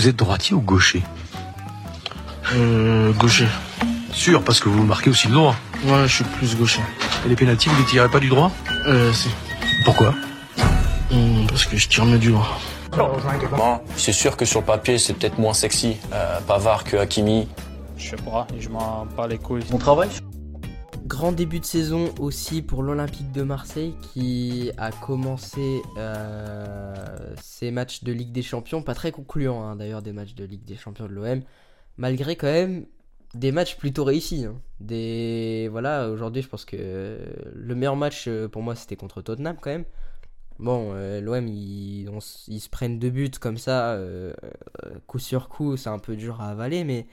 vous 0.00 0.08
êtes 0.08 0.16
droitier 0.16 0.54
ou 0.56 0.62
gaucher 0.62 1.02
Euh, 2.54 3.12
gaucher. 3.12 3.46
Sûr, 4.12 4.42
parce 4.42 4.58
que 4.58 4.70
vous 4.70 4.82
marquez 4.82 5.10
aussi 5.10 5.28
le 5.28 5.34
droit. 5.34 5.54
Ouais, 5.84 6.08
je 6.08 6.14
suis 6.16 6.24
plus 6.24 6.56
gaucher. 6.56 6.80
Et 7.26 7.28
les 7.28 7.36
pénaltys, 7.36 7.68
vous 7.68 7.76
les 7.78 7.84
tirez 7.84 8.08
pas 8.08 8.18
du 8.18 8.28
droit 8.30 8.50
Euh, 8.86 9.12
si. 9.12 9.28
Pourquoi 9.84 10.14
Hum, 11.12 11.46
parce 11.48 11.66
que 11.66 11.76
je 11.76 11.86
tire 11.86 12.06
mieux 12.06 12.18
du 12.18 12.30
droit. 12.30 12.58
Moi, 13.56 13.82
c'est 13.96 14.12
sûr 14.12 14.36
que 14.38 14.44
sur 14.46 14.60
le 14.60 14.66
papier, 14.66 14.96
c'est 14.98 15.12
peut-être 15.12 15.38
moins 15.38 15.52
sexy. 15.52 15.96
Euh, 16.14 16.40
Pavard 16.46 16.84
que 16.84 16.96
Hakimi. 16.96 17.46
Je 17.98 18.10
sais 18.10 18.16
pas, 18.16 18.46
je 18.58 18.68
m'en 18.70 19.06
bats 19.16 19.26
les 19.28 19.36
couilles. 19.38 19.62
Mon 19.70 19.76
travail 19.78 20.08
Grand 21.20 21.32
début 21.32 21.60
de 21.60 21.66
saison 21.66 22.14
aussi 22.18 22.62
pour 22.62 22.82
l'Olympique 22.82 23.30
de 23.30 23.42
Marseille 23.42 23.94
qui 24.00 24.70
a 24.78 24.90
commencé 24.90 25.82
euh, 25.98 27.34
ses 27.42 27.70
matchs 27.70 28.04
de 28.04 28.10
Ligue 28.10 28.32
des 28.32 28.40
Champions, 28.40 28.80
pas 28.80 28.94
très 28.94 29.12
concluants 29.12 29.62
hein, 29.62 29.76
d'ailleurs 29.76 30.00
des 30.00 30.14
matchs 30.14 30.34
de 30.34 30.44
Ligue 30.46 30.64
des 30.64 30.76
Champions 30.76 31.04
de 31.04 31.12
l'OM, 31.12 31.42
malgré 31.98 32.36
quand 32.36 32.46
même 32.46 32.86
des 33.34 33.52
matchs 33.52 33.76
plutôt 33.76 34.04
réussis. 34.04 34.46
hein. 34.46 34.54
Des 34.80 35.68
voilà, 35.70 36.08
aujourd'hui 36.08 36.40
je 36.40 36.48
pense 36.48 36.64
que 36.64 37.18
le 37.54 37.74
meilleur 37.74 37.96
match 37.96 38.24
euh, 38.26 38.48
pour 38.48 38.62
moi 38.62 38.74
c'était 38.74 38.96
contre 38.96 39.20
Tottenham 39.20 39.58
quand 39.60 39.72
même. 39.72 39.84
Bon, 40.58 40.92
euh, 40.94 41.20
l'OM 41.20 41.46
ils, 41.46 42.08
ils 42.48 42.60
se 42.60 42.70
prennent 42.70 42.98
deux 42.98 43.10
buts 43.10 43.30
comme 43.38 43.58
ça, 43.58 44.00
coup 45.06 45.18
sur 45.18 45.50
coup, 45.50 45.76
c'est 45.76 45.90
un 45.90 45.98
peu 45.98 46.16
dur 46.16 46.40
à 46.40 46.48
avaler, 46.48 46.82
mais 46.84 47.06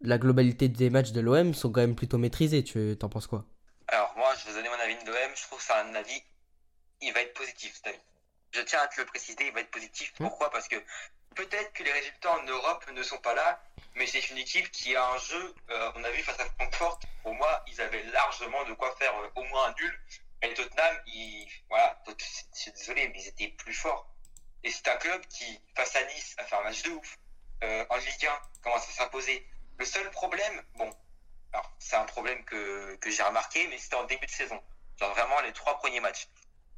la 0.00 0.18
globalité 0.18 0.68
des 0.68 0.90
matchs 0.90 1.12
de 1.12 1.20
l'OM 1.20 1.54
sont 1.54 1.70
quand 1.72 1.80
même 1.80 1.96
plutôt 1.96 2.18
maîtrisés. 2.18 2.64
Tu 2.64 2.96
t'en 2.98 3.08
penses 3.08 3.26
quoi? 3.26 3.44
Alors 3.88 4.12
moi, 4.16 4.32
je 4.38 4.44
vais 4.44 4.50
vous 4.50 4.56
donner 4.56 4.68
mon 4.68 4.82
avis 4.82 5.02
de 5.04 5.10
l'OM. 5.10 5.30
Je 5.34 5.42
trouve 5.42 5.58
que 5.58 5.64
c'est 5.64 5.72
un 5.72 5.94
avis, 5.94 6.22
il 7.00 7.12
va 7.12 7.22
être 7.22 7.34
positif 7.34 7.74
cet 7.74 7.88
avis. 7.88 8.00
Je 8.52 8.60
tiens 8.62 8.80
à 8.80 8.88
te 8.88 9.00
le 9.00 9.06
préciser, 9.06 9.46
il 9.46 9.52
va 9.52 9.60
être 9.60 9.70
positif. 9.70 10.12
Hmm. 10.18 10.24
Pourquoi? 10.24 10.50
Parce 10.50 10.68
que 10.68 10.76
peut-être 11.34 11.72
que 11.72 11.82
les 11.82 11.92
résultats 11.92 12.32
en 12.32 12.42
Europe 12.44 12.84
ne 12.92 13.02
sont 13.02 13.18
pas 13.18 13.34
là, 13.34 13.62
mais 13.94 14.06
c'est 14.06 14.30
une 14.30 14.38
équipe 14.38 14.70
qui 14.70 14.96
a 14.96 15.06
un 15.06 15.18
jeu. 15.18 15.54
euh, 15.70 15.92
on 15.94 16.04
a 16.04 16.10
vu 16.10 16.22
face 16.22 16.40
à 16.40 16.46
Francfort, 16.58 16.98
pour 17.22 17.34
moi, 17.34 17.64
ils 17.68 17.80
avaient 17.80 18.02
largement 18.04 18.64
de 18.64 18.72
quoi 18.74 18.94
faire 18.96 19.14
euh, 19.18 19.28
au 19.36 19.44
moins 19.44 19.68
un 19.68 19.74
nul. 19.74 20.00
Et 20.42 20.54
Tottenham, 20.54 20.96
ils, 21.06 21.48
voilà, 21.68 21.98
je 22.06 22.24
suis 22.52 22.72
désolé, 22.72 23.08
mais 23.08 23.20
ils 23.20 23.28
étaient 23.28 23.48
plus 23.48 23.74
forts. 23.74 24.08
Et 24.62 24.70
c'est 24.70 24.88
un 24.88 24.96
club 24.96 25.24
qui, 25.26 25.60
face 25.74 25.96
à 25.96 26.04
Nice, 26.04 26.34
a 26.38 26.44
fait 26.44 26.56
un 26.56 26.62
match 26.62 26.82
de 26.82 26.90
ouf. 26.90 27.18
Euh, 27.64 27.84
en 27.88 27.96
Ligue 27.96 28.26
1, 28.26 28.62
commence 28.62 28.88
à 28.88 28.92
s'imposer. 28.92 29.46
Le 29.78 29.84
seul 29.84 30.10
problème, 30.10 30.62
bon, 30.74 30.90
alors, 31.52 31.72
c'est 31.78 31.96
un 31.96 32.04
problème 32.04 32.44
que, 32.44 32.96
que 32.96 33.10
j'ai 33.10 33.22
remarqué, 33.22 33.66
mais 33.68 33.78
c'était 33.78 33.96
en 33.96 34.04
début 34.04 34.26
de 34.26 34.30
saison. 34.30 34.60
Genre 34.98 35.12
vraiment 35.14 35.40
les 35.40 35.52
trois 35.52 35.78
premiers 35.78 36.00
matchs. 36.00 36.26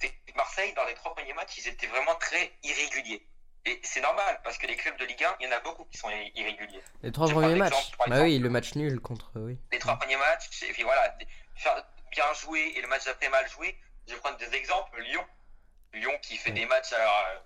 C'est 0.01 0.11
que 0.11 0.35
Marseille, 0.37 0.73
dans 0.75 0.85
les 0.85 0.95
trois 0.95 1.15
premiers 1.15 1.33
matchs, 1.35 1.59
ils 1.59 1.69
étaient 1.69 1.87
vraiment 1.89 2.15
très 2.17 2.53
irréguliers. 2.63 3.27
Et 3.65 3.81
c'est 3.83 4.01
normal, 4.01 4.41
parce 4.45 4.57
que 4.59 4.67
les 4.67 4.77
clubs 4.77 4.97
de 4.99 5.05
Ligue 5.05 5.23
1, 5.25 5.37
il 5.41 5.47
y 5.47 5.49
en 5.53 5.57
a 5.57 5.61
beaucoup 5.61 5.85
qui 5.87 5.99
sont 5.99 6.09
irréguliers. 6.11 6.83
Les 7.03 7.13
trois 7.13 7.29
premiers 7.29 7.57
matchs. 7.57 7.91
Bah 8.07 8.23
oui, 8.23 8.39
le 8.39 8.49
match 8.49 8.75
nul 8.77 9.01
contre. 9.01 9.31
Oui. 9.35 9.59
Les 9.73 9.79
trois 9.79 9.97
premiers 9.99 10.17
matchs, 10.17 10.63
et 10.63 10.73
puis 10.73 10.85
voilà, 10.85 11.17
faire 11.57 11.85
bien 12.13 12.33
jouer 12.35 12.73
et 12.77 12.81
le 12.81 12.89
match 12.89 13.05
d'après 13.05 13.29
mal 13.29 13.49
joué. 13.51 13.77
Je 14.07 14.15
vais 14.15 14.21
prendre 14.21 14.39
des 14.39 14.55
exemples. 14.55 15.01
Lyon. 15.03 15.25
Lyon 15.93 16.13
qui 16.23 16.37
fait 16.37 16.51
Ouais. 16.51 16.55
des 16.57 16.67
matchs, 16.67 16.93
alors, 16.93 17.25
euh, 17.31 17.39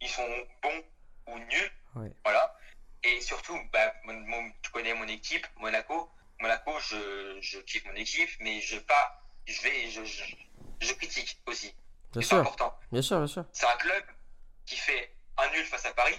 ils 0.00 0.08
sont 0.08 0.46
bons 0.62 0.84
ou 1.28 1.38
nuls. 1.38 1.72
Ouais. 1.94 2.10
Voilà. 2.24 2.54
Et 3.04 3.20
surtout, 3.20 3.58
bah, 3.72 3.92
mon- 4.04 4.12
mon- 4.20 4.50
tu 4.62 4.70
connais 4.70 4.94
mon 4.94 5.06
équipe, 5.08 5.46
Monaco. 5.58 6.08
Monaco, 6.40 6.72
je, 6.80 7.38
je 7.40 7.58
kiffe 7.60 7.84
mon 7.86 7.94
équipe, 7.94 8.30
mais 8.40 8.60
je 8.60 8.78
pas, 8.78 9.22
je 9.46 9.60
vais, 9.62 9.90
je, 9.90 10.04
je, 10.04 10.24
je 10.80 10.92
critique 10.94 11.38
aussi. 11.46 11.72
Bien 12.12 12.20
C'est 12.22 12.28
sûr, 12.28 12.36
important. 12.38 12.74
bien 12.90 13.02
sûr, 13.02 13.18
bien 13.18 13.26
sûr. 13.26 13.44
C'est 13.52 13.66
un 13.66 13.76
club 13.76 14.04
qui 14.66 14.76
fait 14.76 15.14
un 15.38 15.50
nul 15.50 15.64
face 15.66 15.86
à 15.86 15.92
Paris, 15.94 16.16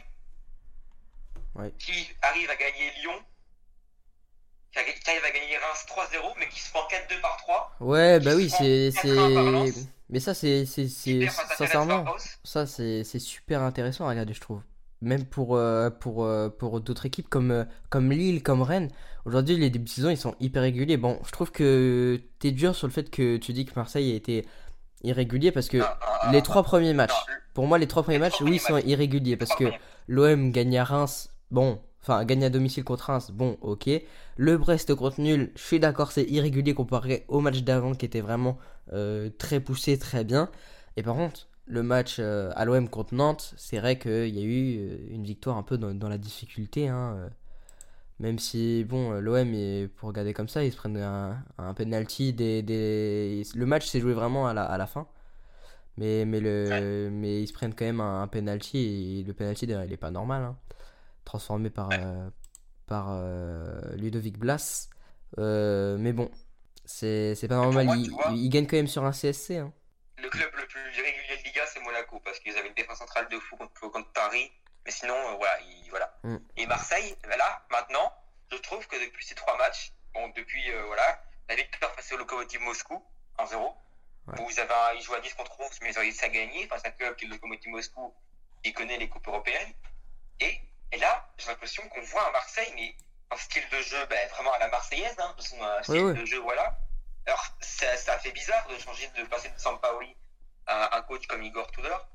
Ouais. 1.56 1.72
qui 1.78 2.10
arrive 2.22 2.50
à 2.50 2.56
gagner 2.56 2.92
Lyon, 3.02 3.24
qui, 4.72 4.80
arrive 4.80 5.24
à 5.24 5.32
gagner 5.32 5.58
Reims 5.58 5.86
3-0, 5.88 6.34
mais 6.40 6.50
qui 6.50 6.60
se 6.60 6.72
prend 6.72 6.88
4-2 6.88 7.22
par 7.22 7.38
3. 7.38 7.76
Ouais, 7.80 8.20
bah 8.20 8.32
oui, 8.36 8.50
c'est. 8.50 8.92
prend 8.96 9.04
4-1 9.10 9.34
par 9.36 9.44
Lens. 9.52 9.72
c'est... 9.74 9.88
Mais 10.10 10.20
ça, 10.20 10.34
c'est. 10.34 10.66
Sincèrement, 10.66 12.06
ça, 12.44 12.66
c'est, 12.66 13.04
c'est 13.04 13.20
super 13.20 13.62
intéressant 13.62 14.06
à 14.06 14.10
regarder, 14.10 14.34
je 14.34 14.42
trouve. 14.42 14.62
Même 15.04 15.26
pour, 15.26 15.58
euh, 15.58 15.90
pour, 15.90 16.24
euh, 16.24 16.48
pour 16.48 16.80
d'autres 16.80 17.06
équipes 17.06 17.28
comme, 17.30 17.52
euh, 17.52 17.66
comme 17.90 18.10
Lille, 18.12 18.42
comme 18.42 18.62
Rennes. 18.62 18.90
Aujourd'hui, 19.26 19.58
les 19.58 19.70
débuts 19.70 19.86
de 19.86 19.90
saison, 19.90 20.10
ils 20.10 20.18
sont 20.18 20.36
hyper 20.40 20.62
réguliers. 20.62 20.96
Bon, 20.96 21.20
je 21.26 21.32
trouve 21.32 21.52
que 21.52 22.22
t'es 22.40 22.52
dur 22.52 22.74
sur 22.74 22.88
le 22.88 22.94
fait 22.94 23.10
que 23.10 23.36
tu 23.36 23.52
dis 23.52 23.66
que 23.66 23.74
Marseille 23.76 24.14
a 24.14 24.16
été 24.16 24.46
irrégulier 25.04 25.52
parce 25.52 25.68
que 25.68 25.80
Ah, 25.82 26.00
ah, 26.02 26.32
les 26.32 26.38
ah, 26.38 26.42
trois 26.42 26.64
premiers 26.64 26.94
matchs, 26.94 27.12
pour 27.54 27.68
moi, 27.68 27.78
les 27.78 27.88
trois 27.88 28.04
premiers 28.04 28.18
Les 28.18 28.22
matchs, 28.22 28.40
oui, 28.40 28.60
premiers 28.60 28.60
sont 28.60 28.78
irréguliers 28.88 29.36
parce 29.36 29.54
que 29.56 29.66
l'OM 30.08 30.52
gagne 30.52 30.78
à 30.78 30.86
Reims, 30.86 31.30
bon, 31.52 31.80
enfin, 32.02 32.24
gagne 32.24 32.46
à 32.46 32.50
domicile 32.50 32.86
contre 32.86 33.08
Reims, 33.08 33.32
bon, 33.32 33.58
ok. 33.62 33.90
Le 34.38 34.58
Brest 34.58 34.96
contre 34.96 35.20
nul, 35.20 35.52
je 35.56 35.64
suis 35.64 35.80
d'accord, 35.82 36.14
c'est 36.14 36.24
irrégulier 36.24 36.74
comparé 36.74 37.26
au 37.28 37.42
match 37.42 37.62
d'avant 37.64 37.94
qui 37.94 38.06
était 38.06 38.22
vraiment 38.22 38.58
euh, 38.94 39.30
très 39.38 39.60
poussé, 39.60 40.00
très 40.00 40.24
bien. 40.24 40.50
Et 40.96 41.04
par 41.04 41.16
contre, 41.16 41.48
le 41.66 41.84
match 41.84 42.18
euh, 42.20 42.52
à 42.56 42.66
l'OM 42.66 42.90
contre 42.90 43.14
Nantes, 43.16 43.54
c'est 43.58 43.80
vrai 43.80 43.98
qu'il 44.00 44.30
y 44.30 44.40
a 44.40 44.44
eu 44.44 44.78
euh, 44.80 44.98
une 45.10 45.24
victoire 45.24 45.58
un 45.58 45.64
peu 45.64 45.78
dans, 45.78 45.94
dans 45.94 46.10
la 46.10 46.18
difficulté, 46.18 46.88
hein, 46.90 47.16
euh. 47.18 47.30
Même 48.20 48.40
si, 48.40 48.84
bon, 48.86 49.12
l'OM, 49.20 49.88
pour 49.96 50.10
regarder 50.10 50.34
comme 50.34 50.48
ça, 50.48 50.64
ils 50.64 50.72
se 50.72 50.78
prennent 50.78 50.98
un, 50.98 51.44
un 51.58 51.74
penalty. 51.74 52.32
Des, 52.32 52.62
des... 52.62 53.44
Le 53.56 53.66
match 53.66 53.88
s'est 53.88 54.00
joué 54.00 54.14
vraiment 54.14 54.48
à 54.48 54.54
la, 54.54 54.64
à 54.64 54.78
la 54.78 54.86
fin. 54.88 55.08
Mais, 55.98 56.24
mais, 56.26 56.40
le, 56.40 57.10
mais 57.12 57.42
ils 57.44 57.48
se 57.48 57.54
prennent 57.54 57.74
quand 57.74 57.86
même 57.86 58.00
un, 58.02 58.22
un 58.22 58.28
penalty. 58.28 59.22
Et 59.22 59.24
le 59.24 59.34
penalty, 59.34 59.68
d'ailleurs, 59.68 59.84
il 59.86 59.92
est 59.94 59.98
pas 59.98 60.12
normal. 60.12 60.44
hein. 60.44 60.58
Transformé 61.26 61.70
par, 61.70 61.90
euh, 61.92 62.30
par 62.88 63.08
euh, 63.12 63.96
Ludovic 63.98 64.38
Blas. 64.38 64.90
Euh, 65.40 65.98
mais 66.00 66.14
bon, 66.14 66.30
c'est 66.86 67.36
pas 67.50 67.56
normal. 67.56 67.86
moi, 67.88 67.96
il, 67.98 68.12
il 68.38 68.50
gagne 68.50 68.68
quand 68.68 68.78
même 68.78 68.88
sur 68.88 69.04
un 69.06 69.12
CSC. 69.12 69.58
hein. 69.58 69.74
Le 70.22 70.30
club 70.30 70.50
le 70.56 70.68
plus 70.68 70.80
parce 72.34 72.40
qu'ils 72.44 72.58
avaient 72.58 72.68
une 72.70 72.74
défense 72.74 72.98
centrale 72.98 73.28
de 73.30 73.40
fou 73.40 73.56
contre, 73.58 73.88
contre 73.92 74.12
Paris. 74.12 74.52
Mais 74.86 74.92
sinon, 74.92 75.16
euh, 75.16 75.36
voilà, 75.36 75.60
voilà. 75.92 76.18
Mm. 76.24 76.38
Et 76.58 76.66
Marseille, 76.66 77.16
ben 77.24 77.38
là, 77.38 77.62
maintenant, 77.70 78.12
je 78.52 78.58
trouve 78.58 78.86
que 78.88 78.96
depuis 79.06 79.24
ces 79.24 79.36
trois 79.36 79.56
matchs, 79.58 79.94
bon, 80.14 80.28
depuis, 80.30 80.70
euh, 80.72 80.84
voilà, 80.88 81.22
la 81.48 81.56
victoire 81.56 81.94
face 81.94 82.12
au 82.12 82.18
Lokomotiv 82.18 82.60
Moscou, 82.62 83.06
1-0, 83.38 83.78
Ouais. 84.28 84.40
où 84.42 84.50
ils, 84.50 84.60
avaient 84.60 84.74
un- 84.74 84.94
ils 84.94 85.02
jouaient 85.02 85.18
à 85.18 85.22
10 85.22 85.34
contre 85.36 85.60
11, 85.60 85.70
mais 85.82 85.90
ils 85.92 85.98
ont 85.98 86.02
réussi 86.02 86.24
à 86.26 86.30
gagner 86.30 86.66
face 86.68 86.84
à 86.86 86.88
un 86.88 86.92
club 86.92 87.16
qui 87.18 87.26
est 87.26 87.28
le 87.28 87.34
Lokomotiv 87.36 87.70
Moscou, 87.72 88.14
qui 88.64 88.74
connaît 88.74 88.98
les 88.98 89.10
coupes 89.10 89.28
européennes. 89.28 89.74
Et, 90.40 90.60
et 90.92 90.98
là, 90.98 91.30
j'ai 91.38 91.48
l'impression 91.48 91.88
qu'on 91.90 92.02
voit 92.02 92.28
un 92.28 92.32
Marseille, 92.32 92.72
mais 92.76 92.96
un 93.32 93.38
style 93.38 93.68
de 93.70 93.82
jeu 93.82 94.06
ben, 94.08 94.28
vraiment 94.30 94.54
à 94.54 94.60
la 94.60 94.70
Marseillaise, 94.70 95.16
hein, 95.20 95.34
de 95.38 95.42
son 95.44 95.62
un 95.62 95.84
style 95.84 96.14
de 96.14 96.26
jeu, 96.26 96.40
voilà. 96.40 96.78
Alors, 97.26 97.46
ça, 97.62 97.96
ça 97.98 98.18
fait 98.20 98.32
bizarre 98.32 98.68
de 98.68 98.78
changer, 98.80 99.08
de 99.10 99.24
passer 99.26 99.50
de 99.50 99.58
Sampaoli 99.60 100.16
à 100.68 100.96
un 100.98 101.02
coach 101.04 101.26
comme 101.28 101.44
Igor 101.44 101.70
Tudor. 101.72 102.06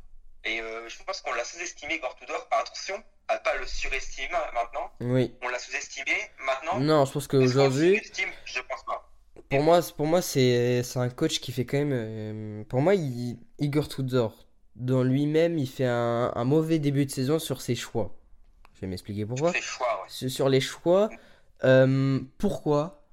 Et 0.44 0.60
euh, 0.60 0.88
je 0.88 1.02
pense 1.04 1.20
qu'on 1.20 1.32
l'a 1.34 1.44
sous-estimé, 1.44 1.96
Igor 1.96 2.14
Tudor. 2.16 2.46
Attention 2.50 2.94
à 3.28 3.38
pas 3.38 3.56
le 3.56 3.66
surestimer 3.66 4.28
maintenant. 4.54 4.90
Oui. 5.00 5.34
On 5.42 5.48
l'a 5.48 5.58
sous-estimé 5.58 6.12
maintenant. 6.46 6.80
Non, 6.80 7.04
je 7.04 7.12
pense 7.12 7.26
qu'aujourd'hui. 7.28 7.96
sous-estime 7.98 8.28
Je 8.44 8.60
pense 8.60 8.84
pas. 8.84 9.10
Pour 9.50 9.62
moi, 9.62 9.82
c'est- 9.82 9.94
pour 9.94 10.06
moi 10.06 10.22
c'est 10.22 10.82
un 10.96 11.08
coach 11.10 11.40
qui 11.40 11.52
fait 11.52 11.64
quand 11.64 11.78
même. 11.78 11.92
euh, 11.92 12.64
pour 12.64 12.80
moi, 12.80 12.94
il- 12.94 13.38
Igor 13.58 13.88
Tudor, 13.88 14.46
dans 14.76 15.02
lui-même, 15.02 15.58
il 15.58 15.68
fait 15.68 15.86
un, 15.86 16.32
un 16.34 16.44
mauvais 16.44 16.78
début 16.78 17.04
de 17.06 17.10
saison 17.10 17.38
sur 17.38 17.60
ses 17.60 17.74
choix. 17.74 18.14
Je 18.74 18.80
vais 18.82 18.86
m'expliquer 18.86 19.26
pourquoi. 19.26 19.52
C'est 19.52 19.60
choix, 19.60 19.86
ouais. 20.02 20.08
Sur 20.08 20.30
sur 20.30 20.48
les 20.48 20.60
choix, 20.60 21.08
euh, 21.64 22.20
pourquoi 22.38 23.08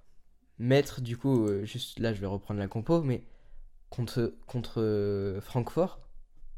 mettre, 0.59 1.01
du 1.01 1.17
coup, 1.17 1.47
juste 1.63 1.99
là, 1.99 2.13
je 2.13 2.21
vais 2.21 2.27
reprendre 2.27 2.59
la 2.59 2.67
compo, 2.67 3.01
mais 3.01 3.23
contre, 3.89 4.33
contre 4.47 5.39
Francfort, 5.41 5.99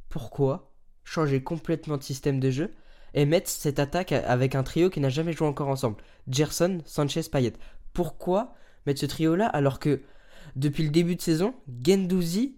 pourquoi 0.09 0.71
changer 1.03 1.41
complètement 1.43 1.97
de 1.97 2.03
système 2.03 2.39
de 2.39 2.49
jeu 2.51 2.73
et 3.13 3.25
mettre 3.25 3.49
cette 3.49 3.79
attaque 3.79 4.11
avec 4.11 4.55
un 4.55 4.63
trio 4.63 4.89
qui 4.89 4.99
n'a 4.99 5.09
jamais 5.09 5.33
joué 5.33 5.47
encore 5.47 5.69
ensemble 5.69 5.97
Gerson, 6.27 6.79
Sanchez, 6.85 7.21
Payet. 7.31 7.53
Pourquoi 7.93 8.53
mettre 8.85 8.99
ce 8.99 9.05
trio-là 9.05 9.47
alors 9.47 9.79
que 9.79 10.01
depuis 10.55 10.83
le 10.83 10.89
début 10.89 11.15
de 11.15 11.21
saison, 11.21 11.53
Gendouzi 11.85 12.57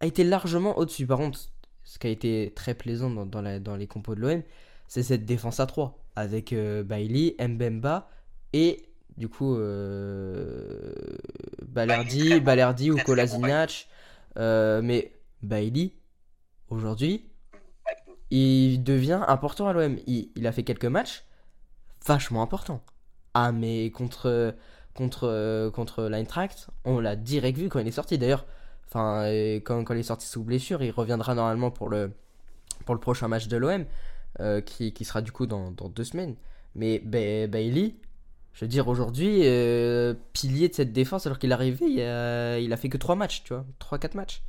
a 0.00 0.06
été 0.06 0.24
largement 0.24 0.76
au-dessus? 0.78 1.06
Par 1.06 1.18
contre, 1.18 1.38
ce 1.84 1.98
qui 1.98 2.06
a 2.06 2.10
été 2.10 2.52
très 2.56 2.74
plaisant 2.74 3.10
dans, 3.10 3.26
dans 3.26 3.42
la- 3.42 3.60
dans 3.60 3.76
les 3.76 3.86
compos 3.86 4.14
de 4.14 4.20
l'OM, 4.20 4.42
c'est 4.88 5.02
cette 5.02 5.24
défense 5.24 5.60
à 5.60 5.66
3 5.66 5.98
avec 6.16 6.52
euh, 6.52 6.82
Bailey, 6.82 7.34
Mbemba 7.38 8.08
et 8.52 8.82
du 9.18 9.28
coup 9.28 9.54
euh, 9.56 10.92
Balerdi, 11.66 12.90
ou 12.90 12.96
Kolasinac. 13.04 13.88
Euh, 14.38 14.82
mais 14.82 15.12
Bailey, 15.42 15.92
aujourd'hui, 16.70 17.26
il 18.30 18.82
devient 18.82 19.22
important 19.28 19.68
à 19.68 19.72
l'OM. 19.72 19.96
Il, 20.06 20.46
a 20.46 20.52
fait 20.52 20.62
quelques 20.64 20.84
matchs 20.86 21.24
vachement 22.06 22.42
importants. 22.42 22.82
Ah, 23.34 23.52
mais 23.52 23.90
contre, 23.90 24.54
contre, 24.94 25.70
contre 25.74 26.04
l'Eintracht, 26.04 26.68
on 26.84 27.00
l'a 27.00 27.16
direct 27.16 27.58
vu 27.58 27.68
quand 27.68 27.78
il 27.80 27.86
est 27.88 27.92
sorti. 27.92 28.18
D'ailleurs, 28.18 28.46
enfin, 28.88 29.24
euh, 29.26 29.56
quand, 29.56 29.84
quand 29.84 29.94
il 29.94 30.00
est 30.00 30.02
sorti 30.04 30.26
sous 30.26 30.42
blessure, 30.42 30.82
il 30.82 30.90
reviendra 30.90 31.34
normalement 31.34 31.70
pour 31.70 31.88
le, 31.88 32.12
pour 32.86 32.94
le 32.94 33.00
prochain 33.00 33.28
match 33.28 33.48
de 33.48 33.56
l'OM. 33.56 33.84
euh, 34.40 34.60
qui, 34.60 34.92
qui 34.92 35.04
sera 35.04 35.22
du 35.22 35.32
coup 35.32 35.46
dans, 35.46 35.70
dans 35.72 35.88
deux 35.88 36.04
semaines. 36.04 36.36
Mais 36.74 36.98
Ba- 37.00 37.46
Bailey, 37.48 37.96
je 38.54 38.64
veux 38.64 38.68
dire, 38.68 38.88
aujourd'hui, 38.88 39.42
euh, 39.44 40.14
pilier 40.34 40.68
de 40.68 40.74
cette 40.74 40.92
défense, 40.92 41.26
alors 41.26 41.38
qu'il 41.38 41.50
est 41.50 41.54
arrivé, 41.54 41.86
il 41.86 42.00
a, 42.02 42.58
il 42.58 42.72
a 42.72 42.76
fait 42.76 42.88
que 42.90 42.98
3 42.98 43.16
matchs, 43.16 43.44
tu 43.44 43.54
vois, 43.54 43.64
3-4 43.80 44.16
matchs. 44.16 44.42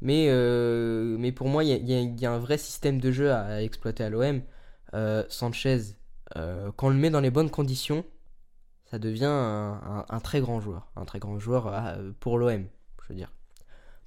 Mais, 0.00 0.26
euh, 0.30 1.16
mais 1.18 1.32
pour 1.32 1.48
moi, 1.48 1.64
il 1.64 1.70
y 1.70 1.94
a, 1.94 2.00
y 2.00 2.20
y 2.20 2.26
un 2.26 2.38
vrai 2.38 2.58
système 2.58 3.00
de 3.00 3.10
jeu 3.10 3.32
à 3.32 3.62
exploiter 3.62 4.04
à 4.04 4.10
l'OM. 4.10 4.42
Euh, 4.94 5.24
Sanchez, 5.28 5.80
euh, 6.36 6.70
quand 6.76 6.88
on 6.88 6.90
le 6.90 6.96
met 6.96 7.10
dans 7.10 7.20
les 7.20 7.30
bonnes 7.30 7.50
conditions, 7.50 8.04
ça 8.90 8.98
devient 8.98 9.24
un, 9.26 9.80
un- 9.84 10.06
un 10.08 10.20
très 10.20 10.40
grand 10.40 10.60
joueur. 10.60 10.88
Un 10.96 11.04
très 11.04 11.18
grand 11.18 11.38
joueur 11.38 11.72
pour 12.20 12.38
l'OM, 12.38 12.64
je 13.02 13.08
veux 13.08 13.14
dire. 13.14 13.32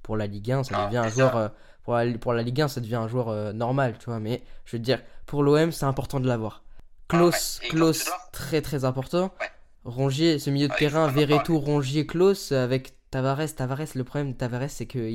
Pour 0.02 0.16
la 0.16 0.26
Ligue 0.26 0.50
1, 0.50 0.64
ça 0.64 0.74
Ah, 0.78 0.86
devient 0.86 0.98
un 0.98 1.08
joueur. 1.08 1.32
ça. 1.32 1.54
pour, 1.84 1.94
la, 1.94 2.18
pour 2.18 2.32
la 2.32 2.42
Ligue 2.42 2.60
1, 2.62 2.68
ça 2.68 2.80
devient 2.80 2.96
un 2.96 3.08
joueur 3.08 3.54
normal, 3.54 3.96
tu 3.98 4.06
vois. 4.06 4.18
Mais 4.18 4.42
je 4.64 4.76
veux 4.76 4.82
dire, 4.82 5.00
pour 5.26 5.42
l'OM, 5.42 5.70
c'est 5.72 5.84
important 5.86 6.18
de 6.20 6.26
l'avoir. 6.26 6.64
Klaus, 7.08 7.58
Ah 7.60 7.64
ouais, 7.64 7.70
Klaus, 7.70 8.10
très 8.32 8.62
très 8.62 8.84
important. 8.84 9.32
Ouais. 9.40 9.50
Rongier, 9.84 10.38
ce 10.38 10.48
milieu 10.50 10.68
de 10.68 10.72
Ouais, 10.72 10.78
terrain, 10.78 11.06
Verretou, 11.08 11.58
Rongier, 11.58 12.06
Klaus, 12.06 12.50
avec 12.52 12.94
Tavares. 13.12 13.54
Tavares, 13.56 13.94
le 13.94 14.04
problème 14.04 14.32
de 14.32 14.36
Tavares, 14.38 14.70
c'est 14.70 14.86
qu'il 14.86 15.10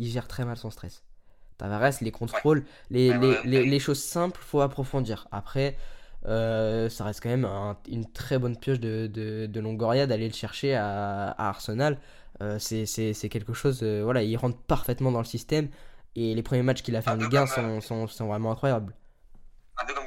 il 0.00 0.08
gère 0.10 0.28
très 0.28 0.44
mal 0.44 0.56
son 0.56 0.70
stress. 0.70 1.04
Tavares, 1.58 1.92
les 2.02 2.12
contrôles, 2.12 2.64
les, 2.90 3.12
Ouais, 3.12 3.14
les, 3.14 3.28
ouais, 3.28 3.42
les, 3.44 3.64
ouais. 3.64 3.66
les 3.66 3.80
choses 3.80 4.02
simples, 4.02 4.40
faut 4.42 4.60
approfondir. 4.62 5.28
Après, 5.32 5.76
euh, 6.26 6.88
ça 6.90 7.04
reste 7.04 7.22
quand 7.22 7.30
même 7.30 7.44
un- 7.46 7.78
une 7.88 8.06
très 8.12 8.38
bonne 8.38 8.56
pioche 8.58 8.80
de, 8.80 9.08
de, 9.08 9.46
de 9.46 9.60
Longoria 9.60 10.06
d'aller 10.08 10.28
le 10.28 10.34
chercher 10.34 10.74
à, 10.76 11.30
à 11.30 11.48
Arsenal. 11.50 11.98
Euh, 12.42 12.58
c'est 12.60 13.28
quelque 13.30 13.54
chose, 13.54 13.80
euh, 13.84 14.02
voilà, 14.04 14.22
il 14.24 14.36
rentre 14.36 14.58
parfaitement 14.58 15.12
dans 15.12 15.20
le 15.20 15.26
système. 15.26 15.68
Et 16.16 16.34
les 16.34 16.42
premiers 16.44 16.62
matchs 16.62 16.82
qu'il 16.82 16.96
a 16.96 17.02
fait 17.02 17.12
en 17.12 17.14
Un 17.14 17.18
peu 17.18 17.28
Ligue 17.28 17.36
1 17.36 17.46
comme, 17.46 17.80
sont, 17.80 17.80
sont, 17.80 18.06
sont 18.08 18.28
vraiment 18.28 18.52
incroyables. 18.52 18.94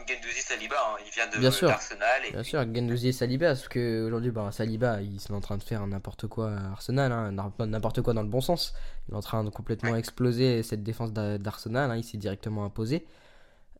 Gendouzi 0.07 0.42
Saliba, 0.42 0.75
hein, 0.75 0.98
il 1.06 1.12
vient 1.12 1.28
de 1.28 1.38
Bien 1.40 1.52
sûr. 1.52 1.68
d'Arsenal. 1.68 2.22
Et 2.28 2.31
Bien 2.31 2.44
sûr, 2.44 2.60
Gendouzi 2.62 3.07
et 3.10 3.12
Saliba, 3.12 3.48
parce 3.48 3.68
que 3.68 4.06
aujourd'hui, 4.06 4.31
bah, 4.31 4.50
Saliba, 4.52 5.02
il 5.02 5.16
est 5.16 5.31
en 5.31 5.42
train 5.42 5.57
de 5.57 5.63
faire 5.63 5.86
n'importe 5.88 6.28
quoi 6.28 6.52
à 6.52 6.72
Arsenal, 6.72 7.12
hein, 7.12 7.31
n'im- 7.31 7.54
n'importe 7.66 8.02
quoi 8.02 8.13
dans 8.13 8.24
le 8.24 8.30
bon 8.30 8.42
sens. 8.42 8.74
Il 9.07 9.13
est 9.13 9.18
en 9.18 9.22
train 9.22 9.44
de 9.44 9.50
complètement 9.50 9.96
exploser 9.96 10.63
cette 10.63 10.84
défense 10.84 11.12
d'A- 11.13 11.38
d'Arsenal, 11.38 11.92
hein, 11.92 11.96
il 11.98 12.04
s'est 12.04 12.18
directement 12.18 12.66
imposé. 12.66 13.06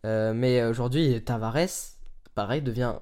Euh, 0.06 0.34
mais 0.34 0.64
aujourd'hui, 0.64 1.24
Tavares, 1.24 1.68
pareil, 2.36 2.62
devient 2.62 2.96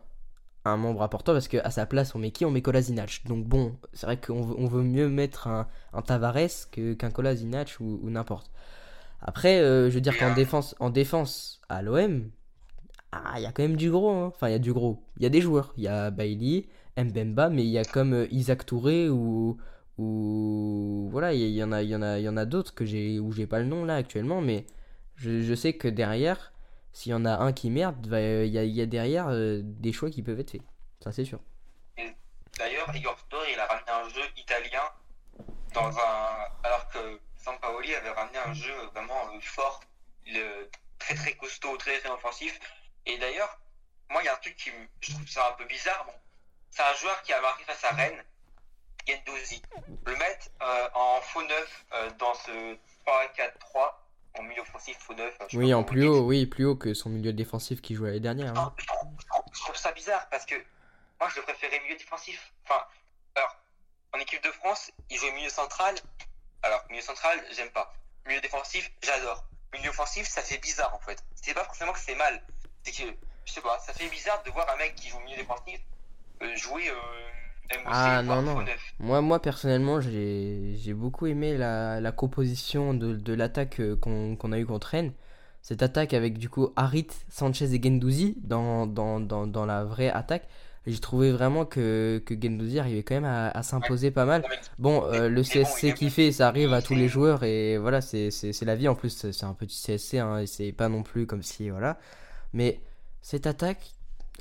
un 0.66 0.78
membre 0.78 1.02
important 1.04 1.34
parce 1.34 1.50
qu'à 1.50 1.70
sa 1.72 1.86
place, 1.86 2.16
on 2.16 2.20
met 2.20 2.32
qui? 2.32 2.46
On 2.46 2.52
met 2.52 2.62
Kolasinac. 2.62 3.22
Donc 3.26 3.44
bon, 3.46 3.78
c'est 3.92 4.06
vrai 4.06 4.18
qu'on 4.18 4.42
veut, 4.44 4.56
on 4.58 4.68
veut 4.68 4.84
mieux 4.84 5.10
mettre 5.10 5.48
un, 5.48 5.68
un 5.92 6.02
Tavares 6.02 6.70
qu'un 6.72 7.12
Kolasinac 7.12 7.76
ou, 7.82 8.00
ou 8.02 8.10
n'importe. 8.10 8.50
Après, 9.22 9.60
euh, 9.60 9.90
je 9.90 9.96
veux 9.96 10.02
dire 10.02 10.18
qu'en 10.18 10.34
défense, 10.34 10.76
en 10.80 10.90
défense 10.90 11.60
à 11.70 11.82
l'OM, 11.82 12.30
ah, 13.26 13.34
il 13.40 13.44
y 13.44 13.46
a 13.46 13.52
quand 13.52 13.64
même 13.64 13.76
du 13.78 13.90
gros. 13.92 14.10
hein. 14.12 14.28
Enfin, 14.34 14.50
il 14.50 14.52
y 14.52 14.56
a 14.56 14.60
du 14.60 14.74
gros. 14.74 15.04
Il 15.18 15.24
y 15.24 15.26
a 15.26 15.30
des 15.30 15.42
joueurs. 15.42 15.74
Il 15.78 15.84
y 15.84 15.88
a 15.88 16.10
Bailey, 16.12 16.66
Mbemba, 16.98 17.50
mais 17.50 17.64
il 17.64 17.70
y 17.70 17.78
a 17.78 17.84
comme 17.86 18.14
euh, 18.14 18.28
Isaac 18.32 18.66
Touré 18.66 19.10
ou. 19.10 19.58
ou 19.98 21.08
voilà, 21.12 21.34
il 21.34 21.42
y, 21.50 21.64
en 21.64 21.72
a, 21.72 21.82
y 21.84 21.96
en 21.96 22.02
a, 22.02 22.20
y 22.20 22.28
en 22.30 22.38
a 22.38 22.46
d'autres 22.46 22.74
que 22.74 22.86
j'ai, 22.86 23.20
où 23.20 23.32
j'ai 23.32 23.48
pas 23.48 23.60
le 23.60 23.66
nom 23.66 23.86
là 23.86 23.96
actuellement, 23.96 24.42
mais 24.42 24.66
je, 25.16 25.42
je 25.42 25.54
sais 25.54 25.74
que 25.74 25.88
derrière, 25.88 26.52
s'il 26.94 27.12
y 27.12 27.16
en 27.16 27.26
a 27.26 27.38
un 27.38 27.54
qui 27.54 27.70
merde, 27.70 28.06
il 28.12 28.48
y 28.52 28.58
a, 28.58 28.64
y 28.64 28.82
a 28.82 28.86
derrière 28.86 29.28
euh, 29.30 29.62
des 29.64 29.92
choix 29.94 30.10
qui 30.10 30.24
peuvent 30.24 30.40
être 30.40 30.52
faits. 30.52 30.62
Ça, 31.04 31.12
c'est 31.12 31.26
sûr. 31.26 31.40
D'ailleurs, 32.58 32.96
Igor 32.96 33.16
Tudor, 33.24 33.44
il 33.52 33.60
a 33.60 33.66
ramené 33.66 33.90
un 33.90 34.10
jeu 34.10 34.22
italien 34.38 34.82
dans 35.74 35.90
un. 35.90 36.38
Alors 36.64 36.88
que 36.90 37.20
Sampaoli 37.36 37.94
avait 37.96 38.12
ramené 38.12 38.38
un 38.46 38.54
jeu 38.54 38.74
vraiment 38.94 39.22
euh, 39.34 39.40
fort, 39.42 39.82
le- 40.28 40.70
très 41.00 41.16
très 41.16 41.34
costaud, 41.34 41.76
très 41.78 41.98
très 42.00 42.10
offensif. 42.12 42.60
Et 43.06 43.18
d'ailleurs, 43.18 43.60
moi, 44.10 44.22
il 44.22 44.26
y 44.26 44.30
a 44.30 44.34
un 44.34 44.38
truc 44.38 44.56
qui 44.56 44.72
me. 44.72 44.88
Je 45.02 45.12
trouve 45.14 45.28
ça 45.28 45.50
un 45.50 45.54
peu 45.54 45.66
bizarre. 45.66 46.04
Bon, 46.06 46.14
c'est 46.70 46.84
un 46.84 46.94
joueur 46.96 47.22
qui 47.24 47.34
a 47.34 47.42
marqué 47.42 47.64
face 47.66 47.84
à 47.84 47.90
Rennes, 47.92 48.24
Gendouzi. 49.08 49.62
Le 50.06 50.16
mettre 50.16 50.48
euh, 50.62 50.90
en 50.94 51.22
faux 51.22 51.44
neuf 51.44 51.86
euh, 51.94 52.10
dans 52.12 52.34
ce 52.36 52.78
3-4-3, 53.06 53.94
en 54.40 54.44
milieu 54.44 54.62
offensif 54.62 54.98
faux 55.00 55.14
neuf. 55.14 55.36
sais 55.50 55.58
Oui, 55.58 55.74
en 55.74 55.84
plus 55.84 56.08
haut, 56.08 56.22
oui, 56.22 56.46
plus 56.46 56.66
haut 56.66 56.76
que 56.76 56.94
son 56.94 57.10
milieu 57.10 57.34
défensif 57.34 57.82
qui 57.82 57.96
jouait 57.96 58.10
l'année 58.10 58.20
dernière. 58.22 58.50
hein. 58.52 58.54
Non, 58.54 58.74
je, 58.78 58.86
trouve, 58.86 59.10
je 59.22 59.28
trouve- 59.28 59.44
je 59.54 59.60
trouve 59.62 59.76
ça 59.76 59.92
bizarre 59.92 60.28
parce 60.30 60.46
que 60.46 60.56
moi 61.20 61.30
je 61.30 61.38
le 61.38 61.44
préférais 61.44 61.80
milieu 61.82 61.96
défensif. 61.98 62.52
Enfin, 62.66 62.86
alors, 63.36 63.56
en 64.14 64.20
équipe 64.20 64.44
de 64.44 64.52
France, 64.52 64.92
il 65.10 65.18
jouait 65.18 65.32
milieu 65.34 65.50
central. 65.50 65.96
Alors, 66.64 66.84
milieu 66.90 67.02
central, 67.02 67.44
j'aime 67.52 67.72
pas. 67.72 67.94
Milieu 68.26 68.40
défensif, 68.42 68.90
j'adore. 69.04 69.44
Milieu 69.74 69.90
offensif, 69.90 70.28
ça 70.28 70.42
fait 70.42 70.58
bizarre 70.60 70.94
en 70.96 71.00
fait. 71.00 71.22
C'est 71.36 71.54
pas 71.54 71.66
forcément 71.66 71.92
que 71.94 72.00
c'est 72.00 72.16
mal. 72.16 72.42
C'est 72.84 72.92
que, 72.92 73.10
je 73.46 73.52
sais 73.54 73.62
pas, 73.62 73.78
ça 73.86 73.94
fait 73.94 74.10
bizarre 74.10 74.42
de 74.46 74.52
voir 74.52 74.68
un 74.74 74.78
mec 74.78 74.96
qui 74.96 75.10
joue 75.10 75.20
milieu 75.26 75.38
défensif 75.38 75.80
euh, 76.42 76.56
jouer 76.56 76.90
euh, 76.90 77.78
MOC, 77.78 77.84
Ah, 77.88 78.22
non, 78.24 78.42
non. 78.42 78.66
Moi, 79.00 79.22
moi 79.22 79.42
personnellement, 79.42 80.02
j'ai 80.02 80.76
j'ai 80.78 80.94
beaucoup 80.94 81.28
aimé 81.28 81.58
la, 81.58 82.02
la 82.02 82.12
composition 82.12 82.94
de, 82.94 83.14
de 83.16 83.34
l'attaque 83.34 83.80
euh, 83.80 83.96
qu'on 83.96 84.36
qu'on 84.36 84.52
a 84.52 84.60
eu 84.60 84.66
contre 84.66 84.88
Rennes. 84.88 85.14
Cette 85.62 85.82
attaque 85.82 86.14
avec 86.14 86.38
du 86.38 86.50
coup 86.50 86.74
Harit, 86.76 87.08
Sanchez 87.30 87.74
et 87.74 87.82
Gendouzi 87.82 88.36
dans, 88.44 88.86
dans, 88.86 89.22
dans, 89.22 89.48
dans 89.48 89.66
la 89.66 89.86
vraie 89.86 90.10
attaque. 90.10 90.48
J'ai 90.86 91.00
trouvé 91.00 91.32
vraiment 91.32 91.66
que, 91.66 92.22
que 92.26 92.34
Gendouzi 92.34 92.78
arrivait 92.80 93.04
quand 93.04 93.16
même 93.16 93.24
à, 93.24 93.48
à 93.48 93.64
s'imposer 93.64 94.12
pas 94.12 94.26
mal. 94.26 94.44
Bon, 94.78 95.06
euh, 95.06 95.30
le 95.30 95.42
bon, 95.42 95.44
CSC 95.44 95.86
est 95.86 95.94
qui 95.94 96.06
bon. 96.06 96.12
fait, 96.12 96.32
ça 96.34 96.50
arrive 96.50 96.74
à 96.74 96.82
tous 96.82 96.96
les 96.96 97.08
joueurs 97.08 97.44
et 97.46 97.78
voilà, 97.78 98.02
c'est 98.02 98.30
la 98.64 98.76
vie. 98.76 98.90
En 98.90 98.96
plus, 98.96 99.10
c'est 99.12 99.32
c'est 99.32 99.46
un 99.46 99.54
petit 99.54 99.82
CSC, 99.82 100.16
hein, 100.18 100.40
et 100.40 100.48
c'est 100.48 100.74
pas 100.74 100.90
non 100.90 101.02
plus 101.04 101.26
comme 101.26 101.44
si, 101.44 101.70
voilà. 101.70 101.98
Mais 102.54 102.80
cette 103.22 103.48
attaque, 103.48 103.92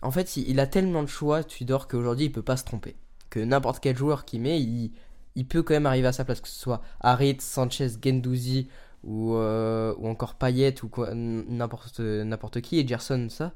en 0.02 0.10
fait, 0.10 0.36
il, 0.36 0.60
a 0.60 0.66
tellement 0.66 1.02
de 1.02 1.08
choix, 1.08 1.44
Tudor, 1.44 1.88
qu'aujourd'hui, 1.88 2.26
il 2.26 2.32
peut 2.32 2.42
pas 2.42 2.56
se 2.56 2.64
tromper. 2.64 2.96
Que 3.30 3.40
n'importe 3.40 3.82
quel 3.82 3.96
joueur 3.96 4.24
qui 4.24 4.38
met, 4.38 4.60
il, 4.60 4.92
il 5.34 5.46
peut 5.46 5.62
quand 5.62 5.74
même 5.74 5.86
arriver 5.86 6.08
à 6.08 6.12
sa 6.12 6.24
place, 6.24 6.40
que 6.40 6.48
ce 6.48 6.58
soit 6.58 6.82
Harit, 7.00 7.38
Sanchez, 7.40 7.88
Gendouzi 8.02 8.68
ou, 9.04 9.34
euh, 9.34 9.94
ou 9.98 10.08
encore 10.08 10.34
Payet 10.34 10.74
ou 10.82 10.90
n'importe 11.14 12.60
qui, 12.60 12.78
et 12.78 12.86
Gerson, 12.86 13.28
ça. 13.30 13.52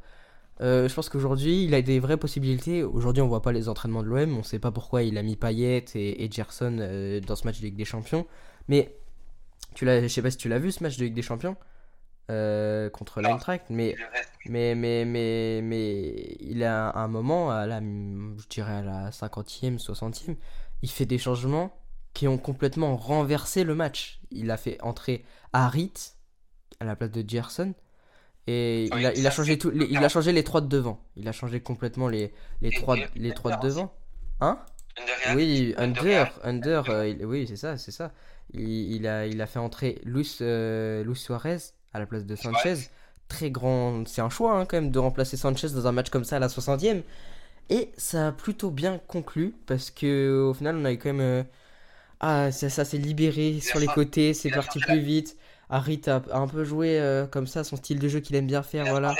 Euh, 0.62 0.88
je 0.88 0.94
pense 0.94 1.08
qu'aujourd'hui, 1.08 1.64
il 1.64 1.74
a 1.74 1.82
des 1.82 2.00
vraies 2.00 2.16
possibilités. 2.16 2.82
Aujourd'hui, 2.82 3.22
on 3.22 3.28
voit 3.28 3.42
pas 3.42 3.52
les 3.52 3.68
entraînements 3.68 4.02
de 4.02 4.08
l'OM. 4.08 4.38
On 4.38 4.42
sait 4.42 4.58
pas 4.58 4.70
pourquoi 4.70 5.02
il 5.02 5.18
a 5.18 5.22
mis 5.22 5.36
Payet 5.36 5.84
et, 5.94 6.24
et 6.24 6.30
Gerson 6.30 6.78
euh, 6.80 7.20
dans 7.20 7.36
ce 7.36 7.44
match 7.44 7.58
de 7.58 7.64
Ligue 7.64 7.76
des 7.76 7.84
Champions. 7.84 8.26
Mais 8.68 8.96
tu 9.74 9.84
l'as, 9.84 10.00
je 10.02 10.08
sais 10.08 10.22
pas 10.22 10.30
si 10.30 10.38
tu 10.38 10.48
l'as 10.48 10.58
vu 10.58 10.72
ce 10.72 10.82
match 10.82 10.96
de 10.96 11.04
Ligue 11.04 11.14
des 11.14 11.22
Champions 11.22 11.56
euh, 12.30 12.88
contre 12.88 13.20
l'Eintracht. 13.20 13.66
Mais, 13.68 13.94
mais, 14.48 14.74
mais, 14.74 15.04
mais, 15.04 15.60
mais 15.62 16.36
il 16.40 16.62
a 16.64 16.96
un 16.98 17.08
moment, 17.08 17.50
à 17.50 17.66
la, 17.66 17.80
je 17.80 18.46
dirais 18.48 18.76
à 18.76 18.82
la 18.82 19.10
50e, 19.12 19.78
60e, 19.78 20.36
il 20.82 20.90
fait 20.90 21.06
des 21.06 21.18
changements 21.18 21.76
qui 22.14 22.28
ont 22.28 22.38
complètement 22.38 22.96
renversé 22.96 23.64
le 23.64 23.74
match. 23.74 24.20
Il 24.30 24.50
a 24.50 24.56
fait 24.56 24.80
entrer 24.82 25.24
Harit 25.52 25.92
à 26.80 26.84
la 26.84 26.96
place 26.96 27.10
de 27.10 27.24
Gerson. 27.28 27.74
Et 28.46 28.88
Oui, 28.92 29.00
il, 29.00 29.06
a, 29.06 29.14
il 29.14 29.26
a 29.26 29.30
ça, 29.30 29.36
changé 29.36 29.58
tout, 29.58 29.70
les- 29.70 29.86
il 29.86 30.04
a 30.04 30.08
changé 30.08 30.32
les 30.32 30.44
trois 30.44 30.60
de 30.60 30.68
devant. 30.68 31.00
Il 31.16 31.28
a 31.28 31.32
changé 31.32 31.60
complètement 31.60 32.08
les, 32.08 32.32
les, 32.62 32.68
Et- 32.68 32.74
trois, 32.74 32.96
et 32.96 33.08
les 33.16 33.32
trois 33.34 33.52
de 33.52 33.60
devant. 33.60 33.94
Hein? 34.40 34.58
Oui, 35.34 35.74
Under, 35.78 36.38
Under, 36.44 36.88
euh, 36.90 37.08
il- 37.08 37.24
oui, 37.26 37.46
c'est 37.48 37.56
ça, 37.56 37.76
c'est 37.78 37.90
ça. 37.92 38.12
Il, 38.52 38.68
il 38.94 39.06
a, 39.06 39.26
il 39.26 39.40
a 39.40 39.46
fait 39.46 39.58
entrer 39.58 40.00
Luis, 40.04 40.38
euh, 40.40 41.02
Luis 41.04 41.16
Suarez 41.16 41.58
à 41.92 41.98
la 41.98 42.06
place 42.06 42.24
de 42.26 42.36
Sanchez. 42.36 42.76
Très 43.28 43.50
grand, 43.50 44.06
c'est 44.06 44.20
un 44.20 44.30
choix 44.30 44.56
hein, 44.56 44.66
quand 44.66 44.76
même 44.76 44.92
de 44.92 44.98
remplacer 45.00 45.36
Sanchez 45.36 45.70
dans 45.70 45.86
un 45.88 45.92
match 45.92 46.10
comme 46.10 46.24
ça 46.24 46.36
à 46.36 46.38
la 46.38 46.48
60e. 46.48 47.04
Et 47.70 47.90
ça 47.96 48.28
a 48.28 48.32
plutôt 48.32 48.70
bien 48.70 48.98
conclu 49.08 49.54
parce 49.66 49.90
que 49.90 50.46
au 50.50 50.54
final 50.54 50.76
on 50.76 50.84
a 50.84 50.92
eu 50.92 50.98
quand 50.98 51.12
même. 51.12 51.20
euh, 51.20 51.42
ah, 52.20 52.52
ça, 52.52 52.70
ça 52.70 52.84
s'est 52.84 52.98
libéré 52.98 53.60
sur 53.60 53.78
les 53.80 53.88
côtés, 53.88 54.34
c'est 54.34 54.50
parti 54.50 54.80
plus 54.80 55.00
vite. 55.00 55.36
Harit 55.70 56.02
a, 56.08 56.16
a 56.32 56.38
un 56.38 56.48
peu 56.48 56.64
joué 56.64 57.00
euh, 57.00 57.26
comme 57.26 57.46
ça, 57.48 57.64
son 57.64 57.76
style 57.76 57.98
de 58.00 58.08
jeu 58.08 58.20
qu'il 58.20 58.36
aime 58.36 58.46
bien 58.46 58.62
faire, 58.62 58.84
il 58.84 58.88
a 58.88 58.90
voilà. 58.92 59.08
la. 59.08 59.16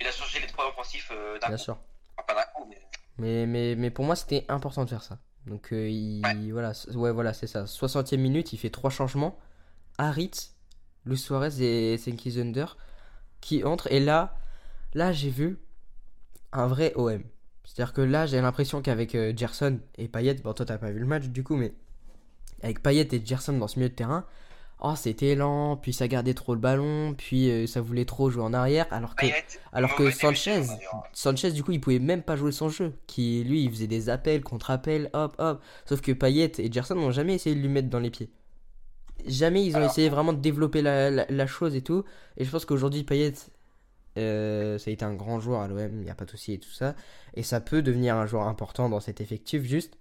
Il 0.00 0.06
a 0.06 0.12
changé 0.12 0.40
les 0.40 0.46
trois 0.46 0.68
offensifs 0.68 1.10
euh, 1.12 1.38
d'un 1.38 1.48
Bien 1.48 1.56
coup. 1.56 1.62
sûr. 1.62 1.78
Enfin, 2.16 2.26
pas 2.26 2.34
d'un 2.34 2.46
coup, 2.54 2.66
mais 2.68 2.76
Mais, 3.18 3.46
mais, 3.46 3.74
mais 3.76 3.90
pour 3.90 4.04
moi, 4.04 4.16
c'était 4.16 4.44
important 4.48 4.84
de 4.84 4.90
faire 4.90 5.02
ça. 5.02 5.18
Donc, 5.46 5.72
euh, 5.72 5.88
il, 5.88 6.22
Ouais. 6.24 6.50
voilà, 6.52 6.72
ouais, 6.94 7.12
voilà, 7.12 7.32
c'est 7.32 7.46
ça. 7.46 7.66
60e 7.66 8.20
minute, 8.20 8.52
il 8.52 8.58
fait 8.58 8.70
trois 8.70 8.90
changements. 8.90 9.38
Harit, 9.98 10.30
Luis 11.06 11.18
Suarez 11.18 11.60
et 11.60 11.96
Senki 11.96 12.32
Zunder 12.32 12.66
qui 13.40 13.64
entrent. 13.64 13.90
Et 13.90 14.00
là, 14.00 14.36
là 14.94 15.12
j'ai 15.12 15.30
vu 15.30 15.58
un 16.52 16.66
vrai 16.66 16.92
OM. 16.96 17.22
C'est-à-dire 17.64 17.92
que 17.92 18.00
là, 18.00 18.26
j'ai 18.26 18.40
l'impression 18.40 18.80
qu'avec 18.80 19.14
euh, 19.14 19.32
Gerson 19.36 19.80
et 19.98 20.08
Payet, 20.08 20.34
bon, 20.34 20.52
toi, 20.52 20.64
t'as 20.64 20.78
pas 20.78 20.90
vu 20.90 21.00
le 21.00 21.06
match 21.06 21.24
du 21.26 21.42
coup, 21.42 21.56
mais 21.56 21.74
avec 22.62 22.82
Payet 22.82 23.08
et 23.12 23.22
Gerson 23.24 23.54
dans 23.54 23.68
ce 23.68 23.78
milieu 23.78 23.88
de 23.88 23.94
terrain, 23.94 24.24
oh, 24.80 24.94
c'était 24.96 25.34
lent, 25.34 25.76
puis 25.76 25.92
ça 25.92 26.06
gardait 26.06 26.32
trop 26.32 26.54
le 26.54 26.60
ballon, 26.60 27.14
puis 27.18 27.50
euh, 27.50 27.66
ça 27.66 27.80
voulait 27.80 28.04
trop 28.04 28.30
jouer 28.30 28.44
en 28.44 28.54
arrière, 28.54 28.86
alors 28.92 29.16
que. 29.16 29.22
Payet, 29.22 29.44
Alors 29.72 29.96
que 29.96 30.10
Sanchez. 30.10 30.62
Sanchez 31.12 31.50
du 31.50 31.64
coup 31.64 31.72
il 31.72 31.80
pouvait 31.80 31.98
même 31.98 32.22
pas 32.22 32.36
jouer 32.36 32.52
son 32.52 32.68
jeu, 32.68 32.94
qui 33.08 33.42
lui 33.44 33.64
il 33.64 33.70
faisait 33.70 33.88
des 33.88 34.08
appels, 34.08 34.42
contre-appels, 34.42 35.10
hop 35.12 35.34
hop. 35.38 35.60
Sauf 35.86 36.00
que 36.00 36.12
Payet 36.12 36.52
et 36.58 36.70
Gerson 36.72 36.94
n'ont 36.94 37.10
jamais 37.10 37.34
essayé 37.34 37.56
de 37.56 37.60
lui 37.60 37.68
mettre 37.68 37.90
dans 37.90 38.00
les 38.00 38.10
pieds. 38.10 38.30
Jamais 39.28 39.64
ils 39.64 39.72
ont 39.74 39.76
Alors- 39.78 39.90
essayé 39.90 40.08
vraiment 40.08 40.32
de 40.32 40.40
développer 40.40 40.82
la, 40.82 41.10
la- 41.10 41.26
la 41.28 41.46
chose 41.46 41.74
et 41.76 41.82
tout. 41.82 42.04
Et 42.36 42.44
je 42.44 42.50
pense 42.50 42.64
qu'aujourd'hui 42.64 43.04
Payet, 43.04 43.32
Euh, 44.18 44.78
ça 44.78 44.88
a 44.88 44.92
été 44.94 45.04
un 45.04 45.12
grand 45.12 45.40
joueur 45.40 45.60
à 45.60 45.68
l'OM, 45.68 45.78
il 45.92 46.00
n'y 46.04 46.08
a 46.08 46.14
pas 46.14 46.24
de 46.24 46.30
souci 46.30 46.54
et 46.54 46.58
tout 46.58 46.70
ça. 46.70 46.94
Et 47.34 47.42
ça 47.42 47.60
peut 47.60 47.82
devenir 47.82 48.16
un 48.16 48.24
joueur 48.26 48.48
important 48.48 48.88
dans 48.88 48.98
cet 48.98 49.20
effectif. 49.20 49.62
Juste, 49.64 49.98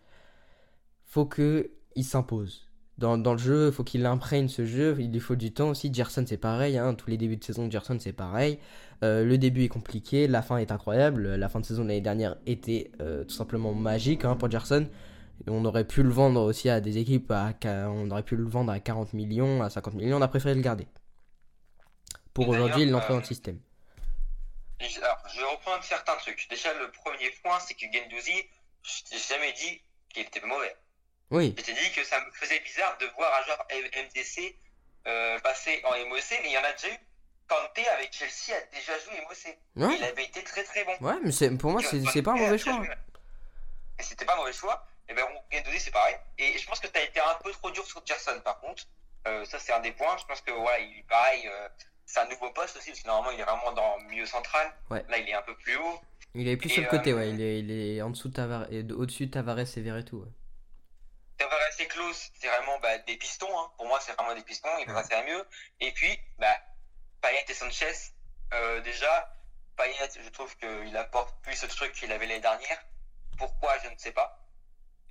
faut 1.05 1.25
que 1.25 1.71
il 1.95 2.03
s'impose. 2.05 2.67
Dans, 2.97 3.17
dans 3.17 3.33
le 3.33 3.37
jeu, 3.39 3.67
il 3.67 3.73
faut 3.73 3.83
qu'il 3.83 4.05
imprègne 4.05 4.47
ce 4.47 4.65
jeu. 4.65 4.95
Il 4.99 5.11
lui 5.11 5.19
faut 5.19 5.35
du 5.35 5.51
temps 5.51 5.69
aussi. 5.69 5.93
Gerson, 5.93 6.23
c'est 6.25 6.37
pareil. 6.37 6.77
hein. 6.77 6.93
Tous 6.93 7.09
les 7.09 7.17
débuts 7.17 7.35
de 7.35 7.43
saison, 7.43 7.69
Gerson, 7.69 7.97
c'est 7.99 8.13
pareil. 8.13 8.57
Euh, 9.03 9.25
le 9.25 9.37
début 9.37 9.63
est 9.63 9.67
compliqué. 9.67 10.27
La 10.27 10.41
fin 10.41 10.57
est 10.59 10.71
incroyable. 10.71 11.35
La 11.35 11.49
fin 11.49 11.59
de 11.59 11.65
saison 11.65 11.83
de 11.83 11.89
l'année 11.89 11.99
dernière 11.99 12.37
était 12.45 12.91
euh, 13.01 13.25
tout 13.25 13.35
simplement 13.35 13.73
magique 13.73 14.23
hein, 14.23 14.37
pour 14.37 14.49
Gerson. 14.49 14.87
On 15.47 15.63
aurait 15.65 15.85
pu 15.85 16.01
le 16.03 16.09
vendre 16.09 16.41
aussi 16.41 16.69
à 16.69 16.79
des 16.81 16.97
équipes. 16.97 17.31
À, 17.31 17.53
on 17.89 18.09
aurait 18.11 18.23
pu 18.23 18.35
le 18.35 18.45
vendre 18.47 18.71
à 18.71 18.79
40 18.79 19.13
millions, 19.13 19.61
à 19.61 19.69
50 19.69 19.93
millions. 19.95 20.17
On 20.17 20.21
a 20.21 20.27
préféré 20.27 20.55
le 20.55 20.61
garder. 20.61 20.87
Pour 22.33 22.49
aujourd'hui, 22.49 22.83
il 22.83 22.91
dans 22.91 22.99
euh, 23.01 23.19
le 23.19 23.23
système. 23.23 23.59
Et- 24.79 24.97
Alors, 24.97 25.17
je 25.33 25.39
vais 25.39 25.45
reprendre 25.45 25.83
certains 25.83 26.15
trucs. 26.17 26.47
Déjà, 26.49 26.73
le 26.73 26.91
premier 26.91 27.29
point, 27.43 27.59
c'est 27.59 27.73
que 27.75 27.85
Gendouzi, 27.91 28.43
je 28.83 29.03
t'ai 29.09 29.17
jamais 29.17 29.53
dit 29.53 29.81
qu'il 30.09 30.23
était 30.23 30.41
mauvais. 30.45 30.75
Oui, 31.31 31.55
Je 31.57 31.63
t'ai 31.63 31.73
dit 31.73 31.91
que 31.95 32.03
ça 32.03 32.19
me 32.19 32.31
faisait 32.31 32.59
bizarre 32.59 32.97
de 32.99 33.05
voir 33.15 33.31
un 33.39 33.45
joueur 33.45 33.65
MDC 33.71 34.55
euh, 35.07 35.39
passer 35.39 35.81
en 35.85 35.91
MOC, 36.09 36.23
mais 36.43 36.49
il 36.49 36.51
y 36.53 36.57
en 36.57 36.63
a 36.63 36.71
déjà 36.73 36.89
eu. 36.89 36.97
Kanté 37.47 37.87
avec 37.89 38.11
Chelsea 38.11 38.57
a 38.57 38.75
déjà 38.75 38.93
joué 38.99 39.21
MOC. 39.21 39.57
ouais, 39.87 39.97
Il 39.99 40.03
avait 40.03 40.25
été 40.25 40.43
très 40.43 40.63
très 40.63 40.83
bon. 40.83 40.93
ouais 40.99 41.13
mais 41.23 41.57
pour 41.57 41.71
moi, 41.71 41.81
c'est 41.83 42.21
pas 42.23 42.31
un 42.31 42.37
mauvais 42.37 42.57
choix. 42.57 42.81
c'était 43.99 44.25
pas 44.25 44.33
un 44.33 44.37
mauvais 44.37 44.51
choix. 44.53 44.85
Et 45.07 45.13
ben, 45.13 45.23
Gendouzi, 45.51 45.79
c'est 45.79 45.91
pareil. 45.91 46.15
Et 46.37 46.57
je 46.57 46.65
pense 46.65 46.79
que 46.79 46.87
tu 46.87 46.97
as 46.97 47.03
été 47.03 47.19
un 47.19 47.35
peu 47.43 47.51
trop 47.51 47.71
dur 47.71 47.85
sur 47.85 48.05
Gerson, 48.05 48.39
par 48.43 48.59
contre. 48.59 48.83
Euh, 49.27 49.45
ça, 49.45 49.59
c'est 49.59 49.73
un 49.73 49.79
des 49.79 49.91
points. 49.91 50.17
Je 50.17 50.25
pense 50.25 50.41
que, 50.41 50.51
voilà, 50.51 50.79
il 50.79 51.03
pareil. 51.05 51.47
euh, 51.47 51.69
c'est 52.05 52.19
un 52.19 52.27
nouveau 52.27 52.51
poste 52.51 52.77
aussi, 52.77 52.89
parce 52.89 53.01
que 53.01 53.07
normalement, 53.07 53.31
il 53.31 53.39
est 53.39 53.43
vraiment 53.43 53.71
dans 53.71 53.97
le 53.97 54.03
milieu 54.05 54.25
central. 54.25 54.71
Ouais. 54.89 55.03
Là, 55.09 55.17
il 55.17 55.27
est 55.27 55.33
un 55.33 55.41
peu 55.41 55.55
plus 55.57 55.75
haut. 55.77 55.99
Il 56.33 56.47
est 56.47 56.57
plus 56.57 56.69
Et, 56.69 56.73
sur 56.73 56.83
le 56.83 56.89
côté, 56.89 57.11
euh, 57.11 57.17
ouais. 57.17 57.29
Il 57.29 57.41
est, 57.41 57.59
il 57.59 57.71
est 57.71 58.01
en 58.01 58.09
dessous 58.09 58.29
de 58.29 58.33
Tavares, 58.33 58.67
au-dessus 58.95 59.27
de 59.27 59.31
Tavares 59.31 59.59
et 59.59 59.81
Verretou. 59.81 60.21
Ouais. 60.21 60.29
Tavares 61.37 61.59
et 61.79 61.87
Klaus, 61.87 62.31
c'est 62.39 62.47
vraiment 62.47 62.79
bah, 62.79 62.97
des 62.99 63.17
pistons. 63.17 63.59
Hein. 63.59 63.71
Pour 63.77 63.87
moi, 63.87 63.99
c'est 63.99 64.13
vraiment 64.13 64.35
des 64.35 64.43
pistons. 64.43 64.69
Ils 64.79 64.87
vont 64.87 64.93
passer 64.93 65.13
à 65.13 65.23
mieux. 65.23 65.45
Et 65.79 65.91
puis, 65.91 66.19
bah, 66.37 66.55
Payet 67.21 67.45
et 67.47 67.53
Sanchez, 67.53 67.93
déjà, 68.83 69.35
Payet, 69.75 70.09
je 70.23 70.29
trouve 70.29 70.55
qu'il 70.57 70.95
apporte 70.95 71.35
plus 71.41 71.55
ce 71.55 71.65
truc 71.65 71.93
qu'il 71.93 72.11
avait 72.11 72.25
l'année 72.27 72.39
dernière. 72.41 72.85
Pourquoi, 73.37 73.77
je 73.83 73.89
ne 73.89 73.97
sais 73.97 74.11
pas. 74.11 74.44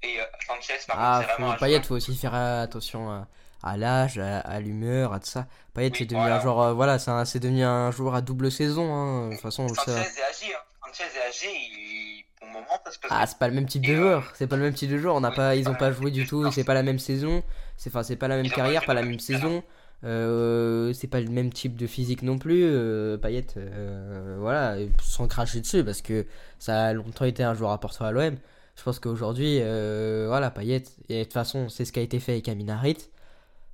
Et 0.05 0.21
euh, 0.21 0.25
Sanchez, 0.47 0.75
par 0.87 0.97
Ah, 0.99 1.17
contre, 1.21 1.29
c'est 1.37 1.43
vraiment 1.43 1.57
Payet, 1.59 1.83
faut 1.83 1.95
aussi 1.95 2.15
faire 2.17 2.35
euh, 2.35 2.63
attention 2.63 3.11
à, 3.11 3.27
à 3.63 3.77
l'âge, 3.77 4.19
à, 4.19 4.41
à 4.41 4.61
l'humeur, 4.61 5.13
à 5.15 5.21
tout 5.21 5.27
ça. 5.27 5.47
Payet, 5.73 5.91
Oui, 5.91 5.97
c'est 5.99 6.05
devenu 6.05 6.21
voilà. 6.21 6.37
un 6.37 6.41
joueur, 6.41 6.61
euh, 6.61 6.73
voilà, 6.75 6.99
c'est 6.99 7.39
devenu 7.41 7.65
un 7.65 7.91
joueur 7.91 8.15
à 8.15 8.21
double 8.21 8.51
saison. 8.51 8.93
Hein. 8.95 9.29
De 9.29 9.33
toute 9.33 9.41
façon, 9.43 9.67
Sanchez 9.69 9.91
sait. 9.93 9.93
est 9.93 9.97
âgé. 10.03 10.55
Hein. 10.55 10.59
Sanchez 10.87 11.05
est 11.05 11.29
âgé. 11.29 11.49
Il... 11.55 12.25
Pour 12.39 12.47
le 12.49 12.53
moment, 12.53 12.67
parce 12.85 12.99
que 12.99 13.07
Ah, 13.11 13.27
c'est 13.27 13.39
pas 13.39 13.49
le 13.49 13.55
même 13.55 13.67
type 13.67 13.87
de 13.87 13.93
euh, 13.93 13.97
joueur. 13.97 14.33
C'est 14.35 14.47
pas 14.47 14.57
le 14.57 14.63
même 14.63 14.75
type 14.75 14.91
de 14.91 14.99
joueur. 14.99 15.15
On 15.15 15.21
n'a 15.21 15.31
oui, 15.31 15.37
pas, 15.37 15.57
ils 15.57 15.69
ont 15.69 15.75
pas 15.75 15.91
joué 15.93 16.11
du 16.11 16.27
tout. 16.27 16.51
C'est 16.53 16.65
pas 16.65 16.75
la 16.75 16.83
même 16.83 16.99
saison. 16.99 17.43
C'est 17.77 17.91
enfin, 17.91 18.03
c'est 18.03 18.17
pas 18.17 18.29
la 18.29 18.37
même 18.37 18.51
carrière, 18.51 18.85
pas 18.85 18.95
la 18.95 19.03
même 19.03 19.19
saison. 19.21 19.63
Euh, 20.05 20.93
c'est 20.93 21.07
pas 21.07 21.21
le 21.21 21.31
même 21.31 21.51
type 21.51 21.77
de 21.77 21.87
physique 21.87 22.23
non 22.23 22.37
plus. 22.39 22.63
Euh, 22.65 23.17
Payet, 23.17 23.47
euh, 23.57 24.37
voilà, 24.39 24.77
sans 25.03 25.27
cracher 25.29 25.61
dessus 25.63 25.83
parce 25.83 26.03
que 26.03 26.27
ça 26.59 26.85
a 26.85 26.93
longtemps 26.93 27.25
été 27.25 27.43
un 27.43 27.55
joueur 27.55 27.71
important 27.73 28.05
à 28.05 28.13
l'OM. 28.13 28.37
Je 28.77 28.83
pense 28.83 28.99
qu'aujourd'hui, 28.99 29.59
euh, 29.61 30.27
voilà, 30.29 30.51
Payet, 30.51 30.83
et 31.09 31.19
de 31.21 31.25
toute 31.25 31.33
façon, 31.33 31.69
c'est 31.69 31.85
ce 31.85 31.93
qui 31.93 32.01
a 32.01 32.03
été 32.03 32.19
fait 32.21 32.33
avec 32.33 32.49
Amin 32.49 32.69
Harit. 32.69 32.97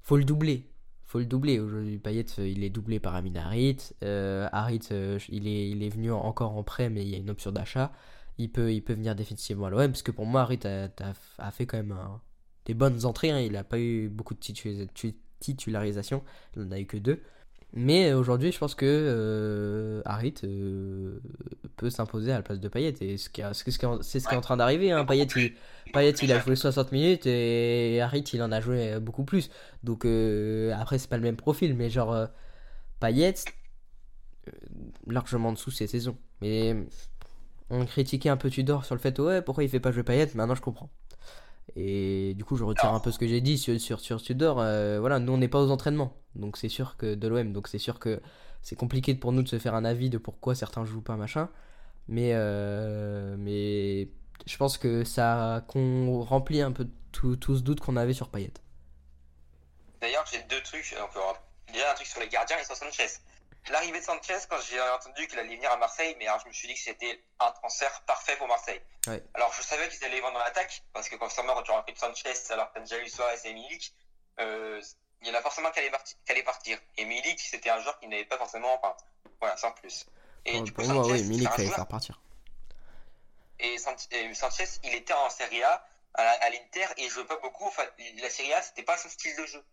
Faut 0.02 0.16
le 0.16 0.25
doubler. 0.25 0.66
Faut 1.04 1.19
le 1.19 1.25
doubler. 1.26 1.59
Aujourd'hui, 1.59 1.99
Payet, 1.99 2.26
euh, 2.38 2.47
il 2.49 2.62
est 2.62 2.71
doublé 2.71 3.00
par 3.00 3.14
Amin 3.14 3.35
Harit. 3.37 3.78
Euh, 4.04 4.49
Harit, 4.52 4.80
euh, 4.92 5.19
il, 5.28 5.49
est, 5.49 5.71
il 5.71 5.83
est 5.83 5.88
venu 5.88 6.12
en- 6.12 6.21
encore 6.21 6.57
en 6.57 6.62
prêt, 6.62 6.90
mais 6.90 7.02
il 7.02 7.09
y 7.09 7.14
a 7.14 7.19
une 7.19 7.30
option 7.30 7.50
d'achat. 7.50 7.92
Il 8.38 8.50
peut, 8.50 8.73
il 8.73 8.83
peut 8.83 8.92
venir 8.95 9.14
définitivement 9.14 9.66
à 9.66 9.71
l'OM, 9.71 9.90
parce 9.90 10.02
que 10.02 10.11
pour 10.12 10.26
moi, 10.26 10.42
Harit 10.42 10.61
a, 10.64 11.50
fait 11.50 11.66
quand 11.66 11.76
même 11.78 11.97
des 12.66 12.75
bonnes 12.75 13.04
entrées. 13.07 13.30
hein. 13.30 13.40
Il 13.40 13.52
n'a 13.52 13.64
pas 13.64 13.78
eu 13.78 14.09
beaucoup 14.09 14.35
de 14.35 14.40
titu- 14.40 14.87
tu- 14.95 15.16
titularisation. 15.40 16.23
Il 16.57 16.62
n'en 16.62 16.73
a 16.73 16.78
eu 16.80 16.87
que 16.87 16.99
deux. 16.99 17.23
Mais 17.72 18.12
aujourd'hui, 18.12 18.50
je 18.50 18.58
pense 18.58 18.74
que 18.74 18.84
euh, 18.86 20.02
Harit 20.04 20.34
euh, 20.42 21.20
peut 21.76 21.88
s'imposer 21.88 22.32
à 22.32 22.36
la 22.36 22.42
place 22.42 22.58
de 22.58 22.68
Payet. 22.68 22.94
Et 23.00 23.16
c'est 23.16 23.28
ce 23.28 23.78
qui 23.78 23.84
est 23.84 24.36
en 24.36 24.40
train 24.40 24.56
d'arriver. 24.56 24.90
Hein. 24.90 25.04
Payet, 25.04 25.28
il, 25.36 25.54
Payet, 25.92 26.14
il 26.22 26.32
a 26.32 26.40
joué 26.40 26.56
60 26.56 26.90
minutes 26.92 27.26
et 27.26 28.00
Harit, 28.00 28.24
il 28.32 28.42
en 28.42 28.50
a 28.50 28.60
joué 28.60 28.98
beaucoup 28.98 29.24
plus. 29.24 29.50
Donc 29.84 30.04
euh, 30.04 30.74
après, 30.78 30.98
c'est 30.98 31.08
pas 31.08 31.16
le 31.16 31.22
même 31.22 31.36
profil, 31.36 31.76
mais 31.76 31.90
genre 31.90 32.26
Payet, 32.98 33.34
largement 35.06 35.50
en 35.50 35.52
dessous 35.52 35.70
ces 35.70 35.86
saisons. 35.86 36.16
Mais 36.42 36.74
on 37.70 37.84
critiquait 37.86 38.30
un 38.30 38.36
peu 38.36 38.50
Tudor 38.50 38.84
sur 38.84 38.96
le 38.96 39.00
fait, 39.00 39.18
ouais, 39.20 39.42
pourquoi 39.42 39.62
il 39.64 39.70
fait 39.70 39.80
pas 39.80 39.92
jouer 39.92 40.02
Payet? 40.02 40.30
Maintenant, 40.34 40.56
je 40.56 40.62
comprends. 40.62 40.90
Et 41.76 42.34
du 42.34 42.44
coup, 42.44 42.56
je 42.56 42.64
retire 42.64 42.92
un 42.92 43.00
peu 43.00 43.10
ce 43.12 43.18
que 43.18 43.28
j'ai 43.28 43.40
dit 43.40 43.58
sur, 43.58 43.80
sur, 43.80 44.00
sur 44.00 44.22
Tudor. 44.22 44.60
Euh, 44.60 44.98
voilà, 45.00 45.18
nous, 45.18 45.32
on 45.32 45.38
n'est 45.38 45.48
pas 45.48 45.60
aux 45.60 45.70
entraînements. 45.70 46.16
Donc, 46.34 46.56
c'est 46.56 46.68
sûr 46.68 46.96
que 46.96 47.14
de 47.14 47.28
l'OM. 47.28 47.52
Donc, 47.52 47.68
c'est 47.68 47.78
sûr 47.78 47.98
que 47.98 48.20
c'est 48.62 48.76
compliqué 48.76 49.14
pour 49.14 49.32
nous 49.32 49.42
de 49.42 49.48
se 49.48 49.58
faire 49.58 49.74
un 49.74 49.84
avis 49.84 50.10
de 50.10 50.18
pourquoi 50.18 50.54
certains 50.54 50.84
jouent 50.84 51.02
pas, 51.02 51.16
machin. 51.16 51.48
Mais, 52.08 52.32
euh, 52.34 53.36
mais 53.38 54.08
je 54.46 54.56
pense 54.56 54.78
que 54.78 55.04
ça 55.04 55.64
qu'on 55.68 56.22
remplit 56.22 56.60
un 56.60 56.72
peu 56.72 56.88
tout, 57.12 57.36
tout 57.36 57.56
ce 57.56 57.62
doute 57.62 57.80
qu'on 57.80 57.96
avait 57.96 58.14
sur 58.14 58.28
Payet. 58.28 58.52
D'ailleurs, 60.00 60.24
j'ai 60.30 60.42
deux 60.48 60.62
trucs. 60.62 60.94
encore. 61.02 61.42
Déjà, 61.72 61.92
un 61.92 61.94
truc 61.94 62.06
sur 62.06 62.20
les 62.20 62.28
gardiens 62.28 62.56
et 62.60 62.64
sur 62.64 62.74
Sanchez. 62.74 63.06
L'arrivée 63.69 64.00
de 64.00 64.05
Sanchez, 64.05 64.38
quand 64.49 64.59
j'ai 64.69 64.81
entendu 64.81 65.26
qu'il 65.29 65.38
allait 65.38 65.55
venir 65.55 65.71
à 65.71 65.76
Marseille, 65.76 66.17
mais 66.19 66.26
alors 66.26 66.40
je 66.40 66.49
me 66.49 66.52
suis 66.52 66.67
dit 66.67 66.75
que 66.75 66.81
c'était 66.81 67.23
un 67.38 67.50
transfert 67.52 68.00
parfait 68.02 68.37
pour 68.37 68.49
Marseille. 68.49 68.81
Ouais. 69.07 69.23
Alors, 69.35 69.52
je 69.52 69.62
savais 69.62 69.88
qu'ils 69.88 70.02
allaient 70.05 70.21
vendre 70.21 70.38
dans 70.38 70.45
l'attaque, 70.45 70.83
parce 70.93 71.09
que 71.09 71.17
forcément, 71.19 71.55
quand 71.55 71.62
tu 71.62 71.71
recrutes 71.71 71.99
Sanchez, 71.99 72.33
alors 72.50 72.73
que 72.73 72.79
déjà 72.81 72.99
eu 72.99 73.09
Suarez 73.09 73.38
et 73.45 73.52
Milik, 73.52 73.95
euh, 74.40 74.81
il 75.21 75.29
y 75.29 75.31
en 75.31 75.35
a 75.35 75.43
forcément 75.43 75.71
qui 75.71 75.79
allaient, 75.81 75.90
parti- 75.90 76.17
qui 76.25 76.33
allaient 76.33 76.43
partir. 76.43 76.79
Et 76.97 77.05
Milik, 77.05 77.38
c'était 77.38 77.71
un 77.71 77.81
joueur 77.81 77.99
qui 78.00 78.09
n'avait 78.09 78.25
pas 78.25 78.38
forcément. 78.38 78.75
Enfin, 78.83 78.97
voilà, 79.40 79.57
sans 79.59 79.73
plus. 79.73 80.07
Et 80.47 80.61
du 80.62 80.73
coup, 80.73 80.83
pour 80.83 80.93
moi, 80.95 81.05
Sanchez, 81.05 81.21
oui, 81.23 81.29
Milik, 81.29 81.49
joueur 81.55 81.75
faire 81.75 81.87
partir. 81.87 82.21
et, 83.59 83.76
Sanchez, 83.79 84.69
il 84.85 84.95
était 84.95 85.12
en 85.12 85.29
Serie 85.29 85.62
A 85.62 85.87
à 86.14 86.49
l'Inter 86.50 86.87
et 86.97 87.05
il 87.05 87.11
jouait 87.11 87.26
pas 87.26 87.37
beaucoup. 87.37 87.67
Enfin, 87.67 87.85
la 88.17 88.31
Serie 88.31 88.52
A, 88.55 88.62
c'était 88.62 88.83
pas 88.83 88.97
son 88.97 89.09
style 89.11 89.37
de 89.37 89.45
jeu. 89.47 89.64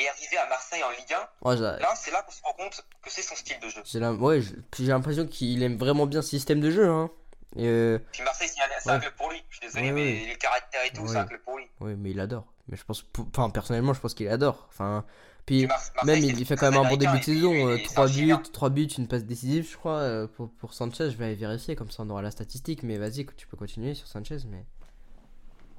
Et 0.00 0.08
arrivé 0.08 0.36
à 0.36 0.48
Marseille 0.48 0.82
en 0.84 0.90
Ligue 0.90 1.12
1, 1.12 1.48
Ouais, 1.48 1.56
j'ai- 1.56 1.62
là, 1.62 1.92
c'est 1.96 2.10
là 2.12 2.22
qu'on 2.22 2.30
se 2.30 2.40
rend 2.42 2.52
compte 2.52 2.84
que 3.02 3.10
c'est 3.10 3.22
son 3.22 3.34
style 3.34 3.58
de 3.60 3.68
jeu. 3.68 3.80
j'ai 3.84 3.98
la- 3.98 4.12
ouais, 4.12 4.40
l'impression 4.78 5.26
qu'il 5.26 5.60
aime 5.62 5.76
vraiment 5.76 6.06
bien 6.06 6.22
ce 6.22 6.28
système 6.28 6.60
de 6.60 6.70
jeu. 6.70 6.88
Hein. 6.88 7.10
Et, 7.56 7.66
euh, 7.66 7.98
Puis 8.12 8.22
Marseille, 8.22 8.48
c'est 8.48 8.60
un, 8.62 8.94
Ouais. 8.94 9.00
club 9.00 9.12
pour 9.16 9.30
lui. 9.30 9.42
Je 9.50 9.56
suis 9.56 9.66
désolé, 9.66 9.90
mais 9.90 10.26
les 10.26 10.36
caractères 10.36 10.84
et 10.84 10.90
tout, 10.90 11.06
c'est 11.08 11.16
un 11.16 11.24
club 11.24 11.40
pour 11.42 11.58
lui. 11.58 11.64
ouais, 11.80 11.96
mais 11.96 12.10
il 12.10 12.20
adore. 12.20 12.44
Mais 12.68 12.76
je 12.76 12.84
pense, 12.84 13.04
enfin, 13.34 13.50
personnellement, 13.50 13.92
je 13.94 14.00
pense 14.00 14.14
qu'il 14.14 14.28
adore. 14.28 14.66
Enfin, 14.68 15.04
puis 15.46 15.66
même 16.04 16.18
il, 16.18 16.38
il 16.38 16.44
fait 16.46 16.56
quand 16.56 16.70
même 16.70 16.84
un 16.84 16.88
bon 16.88 16.96
début 16.96 17.18
de 17.18 17.24
saison. 17.24 17.50
lui, 17.52 17.62
euh, 17.64 17.76
c'est 17.78 17.84
un 17.84 17.94
3 17.94 18.06
buts, 18.06 18.12
chilien. 18.12 18.42
3 18.52 18.68
buts, 18.70 18.84
une 18.98 19.08
passe 19.08 19.24
décisive, 19.24 19.68
je 19.68 19.76
crois. 19.78 19.96
euh, 20.00 20.26
pour, 20.28 20.50
pour 20.50 20.74
Sanchez, 20.74 21.10
je 21.10 21.16
vais 21.16 21.24
aller 21.24 21.34
vérifier, 21.34 21.74
comme 21.74 21.90
ça 21.90 22.02
on 22.02 22.10
aura 22.10 22.20
la 22.22 22.30
statistique. 22.30 22.82
Mais 22.82 22.98
vas-y, 22.98 23.26
tu 23.36 23.46
peux 23.46 23.56
continuer 23.56 23.94
sur 23.94 24.06
Sanchez. 24.06 24.36
Mais 24.48 24.64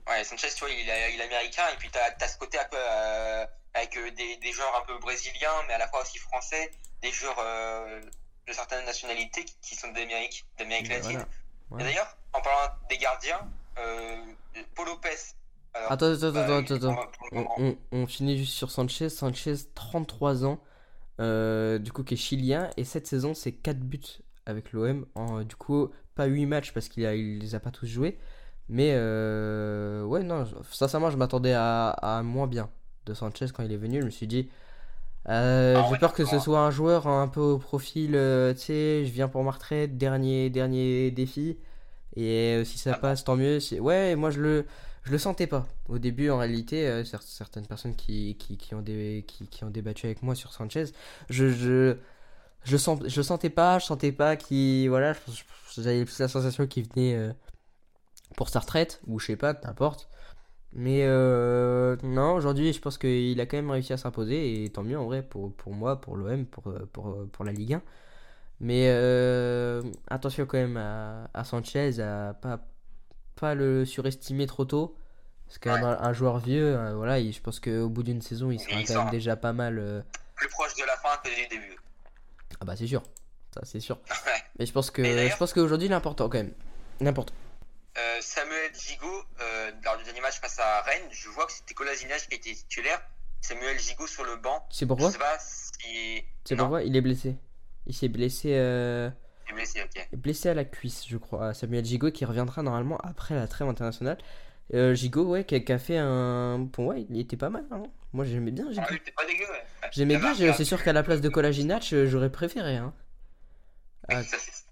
Ouais, 0.10 0.24
Sanchez, 0.24 0.48
tu 0.56 0.60
vois, 0.62 0.70
il 0.72 0.90
est, 0.90 1.14
il 1.14 1.20
est 1.22 1.24
américain, 1.24 1.64
et 1.74 1.78
puis 1.78 1.90
t'as 1.92 2.00
as 2.20 2.28
ce 2.28 2.38
côté 2.38 2.58
un 2.58 2.66
peu 2.66 2.78
euh, 2.78 3.46
avec 3.76 3.96
euh, 3.98 4.10
des, 4.12 4.38
des 4.38 4.52
joueurs 4.52 4.76
un 4.82 4.86
peu 4.86 4.98
brésiliens, 5.00 5.52
mais 5.68 5.74
à 5.76 5.78
la 5.78 5.88
fois 5.88 6.02
aussi 6.02 6.18
français, 6.18 6.72
des 7.04 7.12
joueurs 7.12 7.38
euh, 7.40 8.02
de 8.48 8.54
certaines 8.54 8.86
nationalités 8.86 9.46
qui, 9.62 9.76
sont 9.76 9.90
d'Amérique 9.92 10.46
d'Amérique 10.58 10.90
latine. 10.90 11.26
voilà. 11.70 11.86
Et 11.86 11.88
d'ailleurs, 11.88 12.18
en 12.34 12.42
parlant 12.42 12.74
des 12.90 12.98
gardiens, 12.98 13.48
euh, 13.78 14.18
Paul 14.76 14.88
Lopez. 14.88 15.10
alors, 15.76 15.92
Attends, 15.92 16.12
attends, 16.14 16.32
bah, 16.32 16.58
attends, 16.58 16.76
attends, 16.76 17.10
On, 17.32 17.36
moment, 17.36 17.56
on- 17.60 17.78
on 17.92 18.08
finit 18.08 18.38
juste 18.38 18.54
sur 18.54 18.72
Sanchez. 18.72 19.10
Sanchez, 19.10 19.54
33 19.76 20.44
ans, 20.46 20.60
du 21.20 21.92
coup, 21.92 22.04
qui 22.04 22.16
est 22.16 22.18
chilien. 22.18 22.72
Et 22.78 22.84
cette 22.86 23.06
saison, 23.06 23.34
c'est 23.36 23.52
4 23.52 23.80
buts 23.80 24.02
avec 24.48 24.72
l'OM. 24.72 25.06
En, 25.14 25.42
Du 25.44 25.56
coup, 25.56 25.92
pas 26.16 26.26
8 26.26 26.48
matchs 26.48 26.72
parce 26.74 26.90
qu'il 26.90 27.04
il 27.04 27.38
les 27.40 27.54
a 27.56 27.60
pas 27.60 27.72
tous 27.72 27.86
joués. 27.86 28.18
Mais 28.70 28.92
euh, 28.94 30.04
ouais, 30.04 30.24
non, 30.24 30.46
sincèrement, 30.72 31.10
je 31.12 31.18
m'attendais 31.18 31.54
à, 31.54 31.90
à 31.90 32.22
moins 32.24 32.48
bien 32.48 32.70
de 33.06 33.14
Sanchez 33.14 33.48
quand 33.54 33.64
il 33.64 33.72
est 33.72 33.78
venu. 33.78 34.02
Je 34.02 34.06
me 34.06 34.12
suis 34.12 34.28
dit, 34.28 34.50
euh, 35.30 35.76
Ah 35.76 35.90
j'ai 35.90 35.92
ouais, 35.92 36.00
peur 36.00 36.14
que 36.14 36.26
ce 36.26 36.40
soit 36.40 36.60
un 36.62 36.72
joueur 36.72 37.08
un 37.08 37.28
peu 37.28 37.42
au 37.42 37.58
profil, 37.60 38.16
euh, 38.16 38.54
tu 38.54 38.60
sais, 38.62 39.06
je 39.06 39.12
viens 39.12 39.28
pour 39.28 39.44
ma 39.44 39.52
retraite, 39.52 39.98
dernier, 39.98 40.50
dernier 40.50 41.12
défi. 41.12 41.58
Et 42.16 42.64
si 42.66 42.78
ça 42.80 42.94
Ah 42.94 42.98
passe, 43.02 43.24
tant 43.24 43.36
mieux. 43.38 43.60
Ouais, 43.80 44.16
moi 44.16 44.32
je 44.32 44.42
le, 44.42 44.66
je 45.04 45.12
le 45.12 45.18
sentais 45.20 45.48
pas. 45.48 45.68
Au 45.90 46.00
début, 46.00 46.30
en 46.32 46.38
réalité, 46.40 46.86
cer- 47.04 47.22
certaines 47.24 47.68
personnes 47.68 47.96
qui, 47.96 48.38
qui, 48.40 48.58
qui 48.58 48.76
ont 48.76 48.84
qui, 48.84 49.24
qui 49.50 49.66
débattu 49.72 50.08
avec 50.08 50.24
moi 50.24 50.36
sur 50.36 50.54
Sanchez, 50.54 50.86
je, 51.30 51.50
je, 51.50 51.98
je, 52.64 52.78
sens, 52.78 53.00
je 53.08 53.22
sentais 53.22 53.50
pas, 53.50 53.80
je 53.80 53.86
sentais 53.86 54.12
pas 54.12 54.36
qu'il. 54.36 54.90
Voilà, 54.90 55.14
j'avais 55.78 56.06
plus 56.06 56.20
la 56.20 56.28
sensation 56.28 56.68
qu'il 56.68 56.88
venait 56.90 57.32
pour 58.40 58.48
sa 58.48 58.60
retraite, 58.62 59.02
ou 59.06 59.20
je 59.20 59.26
sais 59.26 59.36
pas, 59.36 59.52
n'importe. 59.66 60.08
Mais 60.72 61.02
euh, 61.04 61.98
non, 62.04 62.36
aujourd'hui, 62.36 62.72
je 62.72 62.80
pense 62.80 62.98
qu'il 62.98 63.38
a 63.42 63.46
quand 63.46 63.58
même 63.58 63.70
réussi 63.70 63.92
à 63.92 63.98
s'imposer, 63.98 64.64
et 64.64 64.70
tant 64.70 64.82
mieux 64.82 64.98
en 64.98 65.04
vrai 65.04 65.24
pour, 65.24 65.52
pour 65.54 65.74
moi, 65.74 66.00
pour 66.00 66.16
l'OM, 66.16 66.46
pour, 66.46 66.68
euh, 66.70 66.88
pour, 66.94 67.10
euh, 67.10 67.30
pour 67.34 67.44
la 67.44 67.52
Ligue 67.52 67.74
1. 67.74 67.82
Mais 68.62 68.86
euh, 68.88 69.82
attention 70.08 70.46
quand 70.46 70.58
même 70.58 70.78
à, 70.78 71.30
à 71.34 71.44
Sanchez, 71.44 72.00
à 72.00 72.34
pas, 72.34 72.62
pas 73.36 73.56
le 73.56 73.84
surestimer 73.84 74.48
trop 74.48 74.64
tôt. 74.64 74.96
C'est 75.50 75.62
quand 75.62 75.74
même 75.76 75.84
un, 76.00 76.14
joueur 76.14 76.38
vieux. 76.40 76.78
voilà, 76.96 77.20
il- 77.20 77.34
je 77.34 77.42
pense 77.42 77.60
qu'au 77.60 77.90
bout 77.90 78.04
d'une 78.04 78.22
saison, 78.22 78.52
il 78.52 78.60
sera 78.62 78.80
Il 78.80 78.86
quand 78.88 79.04
même 79.04 79.12
déjà 79.12 79.36
pas 79.36 79.52
mal. 79.52 79.80
euh, 79.80 80.02
Plus 80.36 80.48
proche 80.48 80.76
de 80.76 80.86
la 80.86 80.96
fin 80.96 81.10
que 81.26 81.30
du 81.30 81.48
début. 81.50 81.76
Ah 82.62 82.66
bah 82.66 82.78
c'est 82.78 82.88
sûr, 82.88 83.04
ça 83.54 83.62
c'est 83.66 83.82
sûr. 83.82 83.98
Ouais. 84.26 84.42
Mais 84.60 84.66
je 84.66 84.72
pense 84.72 84.92
que 84.92 85.04
je 85.04 85.36
pense 85.38 85.52
qu'aujourd'hui 85.52 85.88
il 85.88 85.92
est 85.92 85.96
important 85.96 86.30
quand 86.30 86.38
même. 86.38 86.54
N'importe. 87.02 87.34
Euh, 88.00 88.18
Samuel 88.22 88.72
Gigot, 88.74 89.24
euh, 89.42 89.72
lors 89.84 89.98
du 89.98 90.04
dernier 90.04 90.22
match 90.22 90.40
face 90.40 90.58
à 90.60 90.82
Rennes, 90.82 91.08
je 91.12 91.28
vois 91.30 91.46
que 91.46 91.52
c'était 91.52 91.74
Kolasinac 91.74 92.28
qui 92.30 92.36
était 92.36 92.54
titulaire. 92.54 93.02
Samuel 93.42 93.78
Gigot 93.80 94.08
sur 94.08 94.24
le 94.24 94.36
banc. 94.38 94.66
Sais 94.70 94.86
pourquoi 94.86 95.12
si. 95.12 96.24
C'est 96.46 96.56
pourquoi 96.56 96.84
il 96.84 96.96
est 96.96 97.02
blessé. 97.02 97.36
Il 97.88 97.94
s'est 97.96 98.08
blessé, 98.10 98.54
euh, 98.56 99.10
il 99.48 99.52
est 99.52 99.56
blessé, 99.56 99.82
ok. 99.84 100.08
blessé 100.18 100.50
à 100.50 100.54
la 100.54 100.66
cuisse, 100.66 101.06
je 101.08 101.18
crois. 101.18 101.54
Samuel 101.54 101.84
Gigot 101.86 102.12
qui 102.12 102.26
reviendra 102.26 102.62
normalement 102.62 102.98
après 103.00 103.36
la 103.36 103.48
trêve 103.48 103.68
internationale. 103.68 104.18
Euh, 104.74 104.94
Gigot, 104.94 105.24
ouais, 105.26 105.44
qui 105.46 105.56
a, 105.56 105.60
qui 105.60 105.74
a 105.74 105.80
fait 105.80 105.98
un. 105.98 106.60
Bon, 106.60 106.88
ouais, 106.88 107.06
il 107.10 107.20
était 107.20 107.38
pas 107.38 107.50
mal. 107.50 107.66
hein. 107.72 107.84
Moi 108.14 108.26
j'aimais 108.26 108.52
bien 108.52 108.70
Gigot. 108.72 108.84
Ah, 108.88 108.94
pas 109.16 109.26
dégueu, 109.26 109.46
ouais. 109.50 109.64
J'aimais 109.92 110.18
bien, 110.18 110.54
c'est 110.54 110.66
sûr 110.66 110.84
qu'à 110.84 110.94
la 110.94 111.02
place 111.04 111.22
de 111.22 111.30
Kolasinac, 111.30 111.92
euh, 111.94 112.08
j'aurais 112.08 112.32
préféré. 112.32 112.76
Hein. 112.76 112.94
Ah, 114.12 114.22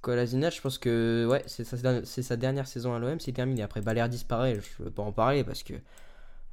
Kolasinac, 0.02 0.56
je 0.56 0.62
pense 0.62 0.78
que 0.78 1.28
ouais, 1.30 1.44
c'est 1.48 1.64
sa, 1.66 2.36
dernière 2.38 2.68
saison 2.68 2.94
à 2.94 3.00
l'OM, 3.00 3.20
c'est 3.20 3.32
terminé. 3.32 3.62
Après 3.62 3.82
Balerdi, 3.82 4.24
pareil, 4.28 4.60
je 4.62 4.84
veux 4.84 4.92
pas 4.92 5.04
en 5.04 5.12
parler 5.12 5.44
parce 5.44 5.64
que 5.64 5.74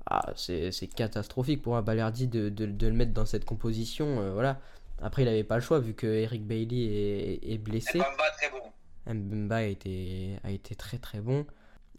ah, 0.06 0.32
c'est 0.36 0.88
catastrophique 0.94 1.62
pour 1.62 1.76
un 1.76 1.82
Balerdi 1.82 2.26
de, 2.26 2.48
de, 2.48 2.66
de 2.66 2.86
le 2.86 2.92
mettre 2.92 3.12
dans 3.12 3.26
cette 3.26 3.44
composition. 3.44 4.20
euh, 4.20 4.32
voilà. 4.32 4.60
Après, 5.02 5.22
il 5.22 5.28
avait 5.28 5.44
pas 5.44 5.56
le 5.56 5.60
choix 5.60 5.80
vu 5.80 5.94
que 5.94 6.06
Eric 6.06 6.46
Bailey 6.46 7.40
est, 7.42 7.52
est 7.52 7.58
blessé. 7.58 7.98
Très 7.98 8.50
bon. 8.50 9.12
Mbemba 9.12 9.56
a 9.56 9.62
été, 9.62 10.38
a 10.44 10.50
été 10.50 10.74
très 10.74 10.98
très 10.98 11.20
bon. 11.20 11.46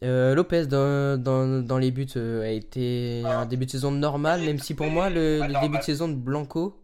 Euh, 0.04 0.36
Lopez 0.36 0.66
dans, 0.68 1.22
dans, 1.22 1.64
dans 1.64 1.78
les 1.78 1.92
buts 1.92 2.08
euh, 2.18 2.44
a 2.44 2.50
été 2.50 3.24
un 3.26 3.46
début 3.46 3.66
de 3.66 3.72
saison 3.72 3.92
normal, 3.92 4.42
même 4.42 4.60
si 4.60 4.74
pour 4.74 4.88
moi 4.88 5.10
le, 5.10 5.40
le 5.40 5.62
début 5.62 5.78
de 5.78 5.84
saison 5.84 6.08
de 6.08 6.16
Blanco 6.16 6.78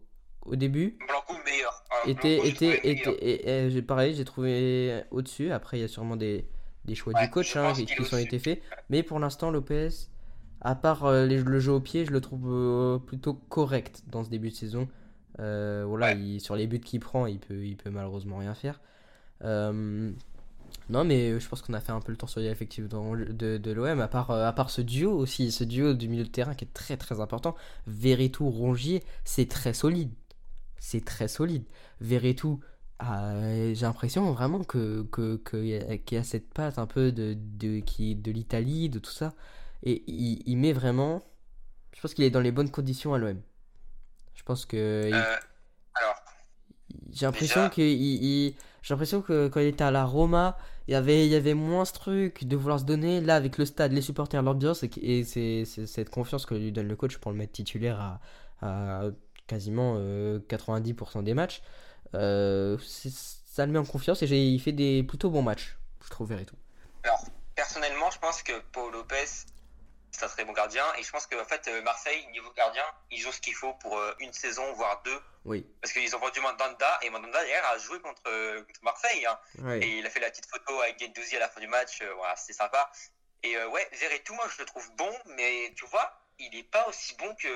au 0.46 0.56
début. 0.56 0.96
Blanco 1.06 1.34
meilleur. 1.44 1.84
Ah, 1.90 2.08
était 2.08 2.36
Blanco, 2.36 2.48
était 2.48 2.76
était 2.90 3.10
meilleur. 3.10 3.16
et- 3.22 3.66
et 3.66 3.70
j'ai 3.70 3.82
pareil 3.82 4.14
j'ai 4.14 4.24
trouvé 4.24 5.02
au-dessus. 5.10 5.50
Après 5.52 5.78
il 5.78 5.82
y 5.82 5.84
a 5.84 5.88
sûrement 5.88 6.16
des, 6.16 6.46
des 6.84 6.94
choix 6.94 7.12
Ouais, 7.14 7.24
du 7.24 7.30
coach 7.30 7.54
hein, 7.56 7.72
qui, 7.74 7.86
qui 7.86 8.04
sont 8.04 8.16
été 8.18 8.38
faits. 8.38 8.60
Mais 8.90 9.02
pour 9.02 9.18
l'instant 9.18 9.50
Lopez 9.50 9.88
à 10.60 10.74
part 10.74 11.04
euh, 11.04 11.26
les- 11.26 11.42
le 11.42 11.58
jeu 11.60 11.72
au 11.72 11.80
pied 11.80 12.04
je 12.04 12.10
le 12.10 12.20
trouve 12.20 12.48
euh, 12.50 12.98
plutôt 12.98 13.34
correct 13.34 14.02
dans 14.08 14.24
ce 14.24 14.30
début 14.30 14.50
de 14.50 14.54
saison. 14.54 14.88
Euh, 15.40 15.84
voilà 15.86 16.08
Ouais. 16.08 16.18
il- 16.18 16.40
sur 16.40 16.56
les 16.56 16.66
buts 16.66 16.80
qu'il 16.80 17.00
prend 17.00 17.26
il 17.26 17.38
peut 17.38 17.64
il 17.64 17.76
peut 17.76 17.90
malheureusement 17.90 18.38
rien 18.38 18.54
faire. 18.54 18.80
Non 20.88 21.04
mais 21.04 21.38
je 21.38 21.48
pense 21.48 21.62
qu'on 21.62 21.74
a 21.74 21.80
fait 21.80 21.92
un 21.92 22.00
peu 22.00 22.10
le 22.12 22.18
tour 22.18 22.28
sur 22.28 22.40
les 22.40 22.48
effectifs 22.48 22.88
de, 22.88 23.56
de 23.58 23.72
l'OM 23.72 24.00
à 24.00 24.08
part 24.08 24.30
à 24.30 24.52
part 24.52 24.68
ce 24.70 24.80
duo 24.82 25.12
aussi 25.12 25.52
ce 25.52 25.64
duo 25.64 25.94
du 25.94 26.08
milieu 26.08 26.24
de 26.24 26.28
terrain 26.28 26.54
qui 26.54 26.64
est 26.64 26.72
très 26.74 26.96
très 26.96 27.20
important. 27.20 27.54
Veretout 27.86 28.48
Rongier 28.50 29.02
c'est 29.24 29.48
très 29.48 29.74
solide 29.74 30.10
c'est 30.84 31.04
très 31.04 31.28
solide. 31.28 31.64
Veretout, 32.00 32.60
ah, 32.98 33.34
j'ai 33.72 33.86
l'impression 33.86 34.32
vraiment 34.32 34.64
que, 34.64 35.02
que, 35.12 35.36
que 35.36 35.96
qu'il 35.96 36.16
y 36.18 36.20
a 36.20 36.24
cette 36.24 36.52
patte 36.52 36.78
un 36.78 36.86
peu 36.86 37.12
de, 37.12 37.36
de, 37.38 37.80
qui, 37.80 38.14
de 38.16 38.30
l'Italie, 38.32 38.88
de 38.88 38.98
tout 38.98 39.10
ça. 39.12 39.34
Et 39.84 40.02
il, 40.06 40.42
il 40.46 40.56
met 40.58 40.72
vraiment. 40.72 41.22
Je 41.94 42.00
pense 42.00 42.14
qu'il 42.14 42.24
est 42.24 42.30
dans 42.30 42.40
les 42.40 42.52
bonnes 42.52 42.70
conditions 42.70 43.14
à 43.14 43.18
l'OM. 43.18 43.40
Je 44.34 44.42
pense 44.44 44.66
que. 44.66 45.02
il- 45.08 45.14
Euh, 45.14 45.36
alors, 45.94 46.14
j'ai 47.12 47.26
l'impression 47.26 47.68
que 47.70 47.82
il- 47.82 48.54
j'ai 48.82 48.94
l'impression 48.94 49.22
que 49.22 49.48
quand 49.48 49.60
il 49.60 49.66
était 49.68 49.84
à 49.84 49.90
la 49.90 50.04
Roma, 50.04 50.56
il 50.88 50.92
y 50.92 50.94
avait 50.94 51.26
il 51.26 51.32
y 51.32 51.36
avait 51.36 51.54
moins 51.54 51.84
ce 51.84 51.92
truc 51.92 52.44
de 52.44 52.56
vouloir 52.56 52.80
se 52.80 52.84
donner 52.84 53.20
là 53.20 53.36
avec 53.36 53.58
le 53.58 53.64
stade, 53.66 53.92
les 53.92 54.02
supporters, 54.02 54.42
l'ambiance 54.42 54.82
et, 54.82 54.90
et 55.02 55.24
c'est 55.24 55.64
c'est 55.64 55.86
cette 55.86 56.10
confiance 56.10 56.46
que 56.46 56.54
lui 56.54 56.72
donne 56.72 56.88
le 56.88 56.96
coach 56.96 57.18
pour 57.18 57.30
le 57.32 57.38
mettre 57.38 57.52
titulaire 57.52 58.00
à, 58.00 58.20
à 58.62 59.10
quasiment 59.46 59.94
euh, 59.98 60.38
90% 60.48 61.22
des 61.22 61.34
matchs. 61.34 61.62
Euh, 62.14 62.76
c'est- 62.78 63.12
ça 63.46 63.66
le 63.66 63.72
met 63.72 63.78
en 63.78 63.84
confiance 63.84 64.22
et 64.22 64.26
il 64.26 64.60
fait 64.60 64.72
des 64.72 65.02
plutôt 65.02 65.30
bons 65.30 65.42
matchs, 65.42 65.76
je 66.04 66.10
trouve 66.10 66.32
et 66.32 66.44
tout. 66.46 66.56
alors, 67.04 67.22
personnellement, 67.54 68.10
je 68.10 68.18
pense 68.18 68.42
que 68.42 68.58
Paul 68.72 68.92
Lopez, 68.92 69.24
c'est 70.10 70.24
un 70.24 70.28
très 70.28 70.44
bon 70.44 70.52
gardien. 70.52 70.84
Et 70.98 71.02
je 71.02 71.10
pense 71.10 71.26
que 71.26 71.40
en 71.40 71.44
fait, 71.44 71.66
euh, 71.68 71.82
Marseille, 71.82 72.26
niveau 72.32 72.50
gardien, 72.56 72.84
ils 73.10 73.26
ont 73.26 73.32
ce 73.32 73.40
qu'il 73.40 73.54
faut 73.54 73.74
pour 73.74 73.98
euh, 73.98 74.14
une 74.20 74.32
saison, 74.32 74.72
voire 74.74 75.02
deux. 75.04 75.18
Oui. 75.44 75.66
Parce 75.80 75.92
qu'ils 75.92 76.14
ont 76.14 76.18
vendu 76.18 76.40
Mandanda. 76.40 76.98
Et 77.02 77.10
Mandanda, 77.10 77.44
hier, 77.46 77.62
a 77.66 77.78
joué 77.78 77.98
contre, 78.00 78.22
euh, 78.26 78.62
contre 78.62 78.80
Marseille. 78.84 79.26
hein. 79.26 79.38
Et 79.82 79.98
il 79.98 80.06
a 80.06 80.10
fait 80.10 80.20
la 80.20 80.30
petite 80.30 80.46
photo 80.46 80.80
avec 80.80 80.98
Guendouzi 80.98 81.36
à 81.36 81.40
la 81.40 81.48
fin 81.48 81.60
du 81.60 81.66
match. 81.66 82.00
euh, 82.02 82.12
voilà, 82.16 82.36
c'était 82.36 82.52
sympa. 82.54 82.90
Et 83.42 83.56
euh, 83.56 83.68
ouais, 83.70 83.88
Veretout, 84.00 84.34
moi, 84.34 84.46
je 84.54 84.60
le 84.62 84.66
trouve 84.66 84.88
bon. 84.96 85.10
Mais 85.36 85.72
tu 85.76 85.84
vois, 85.86 86.10
il 86.38 86.50
n'est 86.54 86.62
pas 86.62 86.86
aussi 86.88 87.14
bon 87.16 87.34
que. 87.34 87.48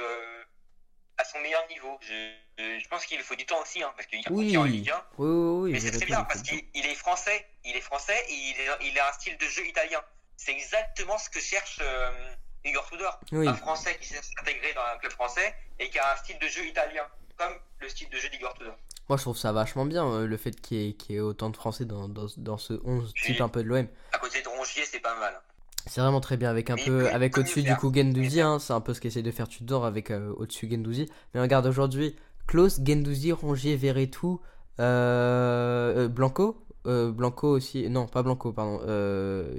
Euh, 1.36 1.38
son 1.38 1.42
meilleur 1.42 1.66
niveau. 1.68 1.98
Je, 2.00 2.78
je- 2.80 2.88
pense 2.88 3.04
qu'il 3.06 3.20
faut 3.20 3.34
du 3.34 3.44
temps 3.46 3.60
aussi, 3.62 3.82
hein, 3.82 3.92
parce 3.96 4.06
qu'il 4.08 4.20
y 4.20 4.26
a 4.26 4.30
Oui. 4.32 4.56
en 4.56 4.64
Ligue 4.64 4.90
1. 4.90 5.04
Oui, 5.18 5.28
oui, 5.28 5.60
oui. 5.64 5.72
Mais 5.72 5.80
c'est 5.80 5.90
très 5.90 6.06
bien 6.06 6.24
parce 6.24 6.42
qu'il 6.42 6.62
il 6.74 6.86
est 6.86 6.94
français, 6.94 7.46
il 7.64 7.76
est 7.76 7.80
français 7.80 8.16
et 8.28 8.32
il, 8.34 8.60
est- 8.60 8.88
il 8.90 8.98
a 8.98 9.08
un 9.08 9.12
style 9.12 9.36
de 9.36 9.46
jeu 9.46 9.66
italien. 9.66 10.00
C'est 10.36 10.52
exactement 10.52 11.18
ce 11.18 11.28
que 11.30 11.40
cherche 11.40 11.78
euh, 11.82 12.34
Igor 12.64 12.88
Tudor. 12.90 13.20
Oui. 13.32 13.46
Un 13.48 13.54
français 13.54 13.96
qui 14.00 14.08
cherche 14.08 14.26
s'intégrer 14.36 14.72
dans 14.74 14.82
un 14.94 14.98
club 14.98 15.12
français 15.12 15.54
et 15.78 15.88
qui 15.90 15.98
a 15.98 16.12
un 16.12 16.16
style 16.16 16.38
de 16.38 16.48
jeu 16.48 16.64
italien, 16.66 17.06
comme 17.36 17.54
le 17.80 17.88
style 17.88 18.08
de 18.10 18.18
jeu 18.18 18.28
d'Igor 18.28 18.54
Tudor. 18.54 18.76
Moi, 19.08 19.16
je 19.18 19.22
trouve 19.22 19.36
ça 19.38 19.52
vachement 19.52 19.84
bien 19.86 20.04
euh, 20.04 20.26
le 20.26 20.36
fait 20.36 20.60
qu'il 20.60 20.76
y, 20.78 20.88
ait- 20.90 20.92
qu'il 20.94 21.14
y 21.14 21.18
ait 21.18 21.20
autant 21.20 21.48
de 21.50 21.56
Français 21.56 21.84
dans, 21.84 22.08
dans, 22.08 22.26
dans 22.38 22.58
ce 22.58 22.74
11 22.84 23.14
type 23.22 23.40
un 23.40 23.48
peu 23.48 23.62
de 23.62 23.68
l'OM. 23.68 23.86
À 24.12 24.18
côté 24.18 24.42
de 24.42 24.48
Rongier, 24.48 24.84
c'est 24.84 24.98
pas 25.00 25.14
mal. 25.16 25.40
C'est 25.86 26.00
vraiment 26.00 26.20
très 26.20 26.36
bien 26.36 26.50
avec 26.50 26.68
un 26.70 26.74
Mais 26.74 26.84
peu 26.84 27.08
avec 27.10 27.38
au-dessus 27.38 27.62
du 27.62 27.74
coup 27.76 27.92
Gendouzi, 27.94 28.40
hein, 28.40 28.58
c'est 28.58 28.72
un 28.72 28.80
peu 28.80 28.92
ce 28.92 29.00
qu'essaie 29.00 29.22
de 29.22 29.30
faire 29.30 29.48
Tudor 29.48 29.84
avec 29.86 30.10
euh, 30.10 30.32
au-dessus 30.36 30.68
Gendouzi. 30.70 31.08
Mais 31.32 31.40
regarde 31.40 31.66
aujourd'hui, 31.66 32.16
Klaus, 32.46 32.80
Gendouzi, 32.84 33.30
Rongier, 33.32 33.76
Veretout, 33.76 34.40
euh, 34.80 36.04
euh, 36.04 36.08
Blanco, 36.08 36.66
euh, 36.86 37.12
Blanco 37.12 37.48
aussi, 37.48 37.88
non 37.88 38.06
pas 38.06 38.22
Blanco, 38.22 38.52
pardon, 38.52 38.80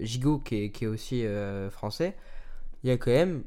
Gigot 0.02 0.40
qui 0.40 0.66
est, 0.66 0.72
qui 0.72 0.84
est 0.84 0.88
aussi 0.88 1.26
français. 1.72 2.18
Il 2.84 2.90
y 2.90 2.94
a 2.94 2.98
quand 2.98 3.12
même 3.12 3.44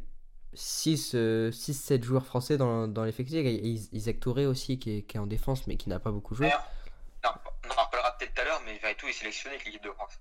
6-7 0.56 2.02
joueurs 2.02 2.26
français 2.26 2.56
dans, 2.56 2.88
dans 2.88 3.04
l'effectif. 3.04 3.36
Il 3.38 3.44
y 3.44 3.48
a 3.48 3.50
Is- 3.50 3.88
Isaac 3.92 4.20
Touré 4.20 4.46
aussi 4.46 4.78
qui 4.78 4.98
est, 4.98 5.02
qui 5.02 5.16
est 5.16 5.20
en 5.20 5.26
défense 5.26 5.66
mais 5.66 5.76
qui 5.76 5.88
n'a 5.88 5.98
pas 6.00 6.10
beaucoup 6.10 6.34
joué. 6.34 6.48
Non, 6.48 7.30
on 7.64 7.68
en 7.78 7.84
reparlera 7.84 8.16
peut-être 8.18 8.34
tout 8.34 8.40
à 8.40 8.44
l'heure, 8.46 8.62
mais 8.64 8.78
Veretout 8.82 9.06
est 9.06 9.12
sélectionné 9.12 9.56
avec 9.56 9.66
l'équipe 9.66 9.84
de 9.84 9.90
France. 9.90 10.18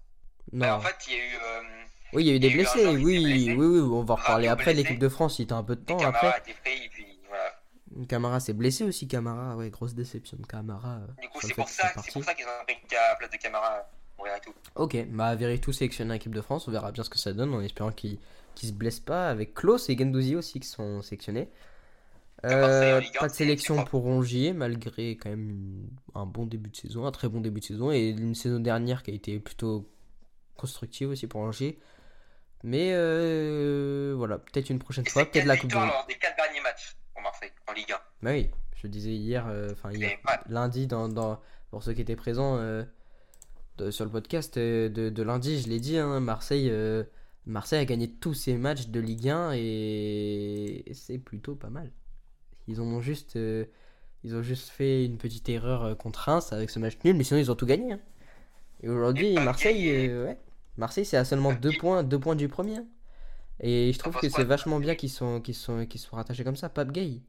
Non. 0.51 0.65
Alors, 0.65 0.77
en 0.79 0.81
fait, 0.81 0.95
il 1.07 1.13
y 1.13 1.15
a 1.15 1.19
eu 1.19 1.37
Oui, 2.13 2.23
il 2.23 2.27
y 2.27 2.31
a 2.31 2.35
eu 2.35 2.39
des 2.39 2.49
eu 2.49 2.53
blessés. 2.55 2.85
Oui, 2.87 3.19
oui, 3.19 3.55
oui, 3.55 3.79
on 3.79 4.03
va 4.03 4.15
reparler 4.15 4.47
Rabiot 4.47 4.61
après 4.61 4.73
l'équipe 4.73 4.99
de 4.99 5.09
France. 5.09 5.39
Il 5.39 5.43
était 5.43 5.53
un 5.53 5.63
peu 5.63 5.75
de 5.75 5.81
temps 5.81 5.97
Camara 5.97 6.17
après. 6.17 6.27
a 6.27 6.37
été 6.39 6.53
pris, 6.63 6.85
et 6.85 6.89
puis 6.89 7.05
voilà. 7.27 8.05
Camara 8.07 8.39
s'est 8.39 8.53
blessé 8.53 8.83
aussi, 8.83 9.07
Camara. 9.07 9.55
Ouais, 9.55 9.69
grosse 9.69 9.93
déception 9.93 10.37
de 10.37 10.45
Camara. 10.45 10.97
euh, 10.97 11.21
Du 11.21 11.29
coup, 11.29 11.39
c'est 11.41 11.53
pour 11.53 11.69
ça, 11.69 11.89
pour 11.93 12.23
ça 12.23 12.33
qu'ils 12.33 12.45
ont 12.45 12.63
pris 12.65 12.75
la 12.91 13.15
place 13.17 13.29
de 13.31 13.37
Camara. 13.37 13.89
Ok, 14.75 14.97
bah 15.11 15.33
Veretout 15.35 15.71
sélectionné 15.71 16.11
en 16.11 16.15
équipe 16.15 16.35
de 16.35 16.41
France. 16.41 16.67
On 16.67 16.71
verra 16.71 16.91
bien 16.91 17.03
ce 17.03 17.09
que 17.09 17.17
ça 17.17 17.31
donne 17.33 17.53
en 17.53 17.61
espérant 17.61 17.91
qu'il 17.91 18.17
qu'il 18.55 18.67
se 18.69 18.73
blesse 18.73 18.99
pas. 18.99 19.29
Avec 19.29 19.53
Klaus 19.53 19.89
et 19.89 19.97
Gendouzi 19.97 20.35
aussi 20.35 20.59
qui 20.59 20.67
sont 20.67 21.01
sélectionnés. 21.01 21.49
Euh, 22.45 23.01
pas 23.19 23.27
de 23.27 23.33
sélection 23.33 23.83
pour 23.85 24.03
Rongier, 24.03 24.53
malgré 24.53 25.17
quand 25.17 25.29
même 25.29 25.87
un 26.15 26.25
bon 26.25 26.45
début 26.45 26.69
de 26.69 26.75
saison, 26.75 27.05
un 27.05 27.11
très 27.11 27.27
bon 27.29 27.41
début 27.41 27.59
de 27.59 27.65
saison, 27.65 27.91
et 27.91 28.09
une 28.09 28.35
saison 28.35 28.59
dernière 28.59 29.03
qui 29.03 29.11
a 29.11 29.13
été 29.13 29.39
plutôt 29.39 29.89
constructive 30.55 31.09
aussi 31.09 31.27
pour 31.27 31.41
Rongier. 31.41 31.79
Mais 32.63 32.91
euh, 32.93 34.13
voilà, 34.17 34.37
peut-être 34.37 34.69
une 34.69 34.79
prochaine 34.79 35.05
fois, 35.07 35.23
peut-être 35.23 35.45
4 35.45 35.45
la 35.45 35.57
Coupe 35.57 35.69
du 35.69 35.75
Monde. 35.75 35.89
des 36.07 36.15
4 36.15 36.35
derniers 36.35 36.61
matchs 36.61 36.97
pour 37.13 37.21
Marseille 37.23 37.51
en 37.67 37.73
Ligue 37.73 37.91
1. 37.91 37.95
Bah 38.21 38.31
oui, 38.31 38.49
je 38.75 38.87
disais 38.87 39.11
hier, 39.13 39.47
euh, 39.47 39.69
enfin 39.71 39.91
hier, 39.91 40.17
ouais. 40.27 40.33
lundi, 40.49 40.85
dans, 40.87 41.07
dans- 41.07 41.39
pour 41.71 41.83
ceux 41.83 41.93
qui 41.93 42.01
étaient 42.01 42.15
présents 42.17 42.57
euh, 42.57 42.83
de- 43.77 43.91
sur 43.91 44.03
le 44.03 44.11
podcast 44.11 44.57
de, 44.57 44.89
de 45.09 45.23
lundi, 45.23 45.61
je 45.61 45.69
l'ai 45.69 45.79
dit, 45.79 45.97
hein, 45.97 46.19
Marseille, 46.19 46.71
Marseille 47.45 47.79
a 47.79 47.85
gagné 47.85 48.11
tous 48.11 48.33
ses 48.33 48.55
matchs 48.55 48.87
de 48.87 48.99
Ligue 48.99 49.29
1 49.29 49.51
et 49.53 50.83
c'est 50.93 51.17
plutôt 51.17 51.55
pas 51.55 51.69
mal. 51.69 51.91
Ils 52.67 52.81
ont 52.81 52.99
juste, 53.01 53.35
ils 54.23 54.35
ont 54.35 54.41
juste 54.43 54.69
fait 54.69 55.05
une 55.05 55.17
petite 55.17 55.47
erreur 55.49 55.97
contre 55.97 56.19
Reims 56.19 56.51
avec 56.51 56.69
ce 56.69 56.79
match 56.79 56.97
nul, 57.05 57.15
mais 57.15 57.23
sinon 57.23 57.39
ils 57.39 57.49
ont 57.51 57.55
tout 57.55 57.65
gagné. 57.65 57.93
hein. 57.93 57.99
Et 58.83 58.89
aujourd'hui, 58.89 59.33
Marseille, 59.35 60.09
ouais, 60.13 60.37
Marseille 60.79 61.05
c'est 61.05 61.17
à 61.17 61.25
seulement 61.25 61.53
deux 61.53 61.73
points, 61.77 62.03
deux 62.03 62.19
points 62.19 62.35
du 62.35 62.47
premier. 62.47 62.79
Et 63.59 63.91
je 63.91 63.99
trouve 63.99 64.15
que 64.17 64.29
c'est 64.29 64.45
vachement 64.45 64.79
bien 64.79 64.95
qu'ils 64.95 65.09
sont, 65.11 65.41
qu'ils 65.41 65.53
sont, 65.55 65.85
qu'ils 65.85 65.99
sont 65.99 66.15
rattachés 66.15 66.43
comme 66.45 66.55
ça. 66.55 66.69
Pape 66.69 66.91
Gay. 66.91 67.21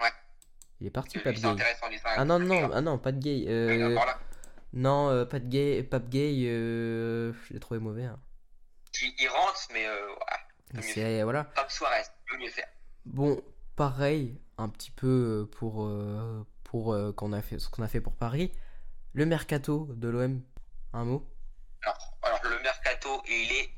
Ouais. 0.00 0.08
Il 0.80 0.86
est 0.86 0.90
parti, 0.90 1.18
Pape 1.18 1.34
Gay. 1.34 1.56
Ah 2.16 2.24
non, 2.24 2.38
non, 2.38 2.70
ah 2.72 2.80
non, 2.80 2.98
pas 2.98 3.12
de 3.12 3.18
gay. 3.18 3.44
Euh, 3.46 3.98
non, 4.72 5.10
euh, 5.10 5.26
pas 5.26 5.38
de 5.38 5.46
gay, 5.46 5.82
Pape 5.82 6.08
Gay, 6.08 6.46
euh, 6.46 7.32
je 7.48 7.52
l'ai 7.52 7.60
trouvé 7.60 7.78
mauvais. 7.80 8.04
hein. 8.04 8.18
Il, 9.02 9.12
il 9.20 9.28
rentre, 9.28 9.68
mais 9.74 9.86
euh, 9.86 10.08
ouais, 10.08 10.14
peut 10.70 10.76
mieux 10.78 10.82
C'est, 10.82 11.22
voilà. 11.22 11.44
comme 11.54 11.68
Suarez, 11.68 12.02
peut 12.26 12.38
mieux 12.38 12.48
faire. 12.48 12.68
Bon, 13.04 13.42
pareil, 13.76 14.38
un 14.58 14.68
petit 14.68 14.90
peu 14.90 15.06
euh, 15.06 15.44
pour, 15.58 15.84
euh, 15.84 16.46
pour 16.64 16.92
euh, 16.94 17.12
qu'on 17.12 17.32
a 17.32 17.42
fait, 17.42 17.58
ce 17.58 17.68
qu'on 17.68 17.82
a 17.82 17.88
fait 17.88 18.00
pour 18.00 18.14
Paris. 18.14 18.52
Le 19.12 19.26
mercato 19.26 19.88
de 19.96 20.08
l'OM, 20.08 20.40
un 20.94 21.04
mot? 21.04 21.26
Mercato, 23.10 23.22
il 23.28 23.52
est. 23.56 23.68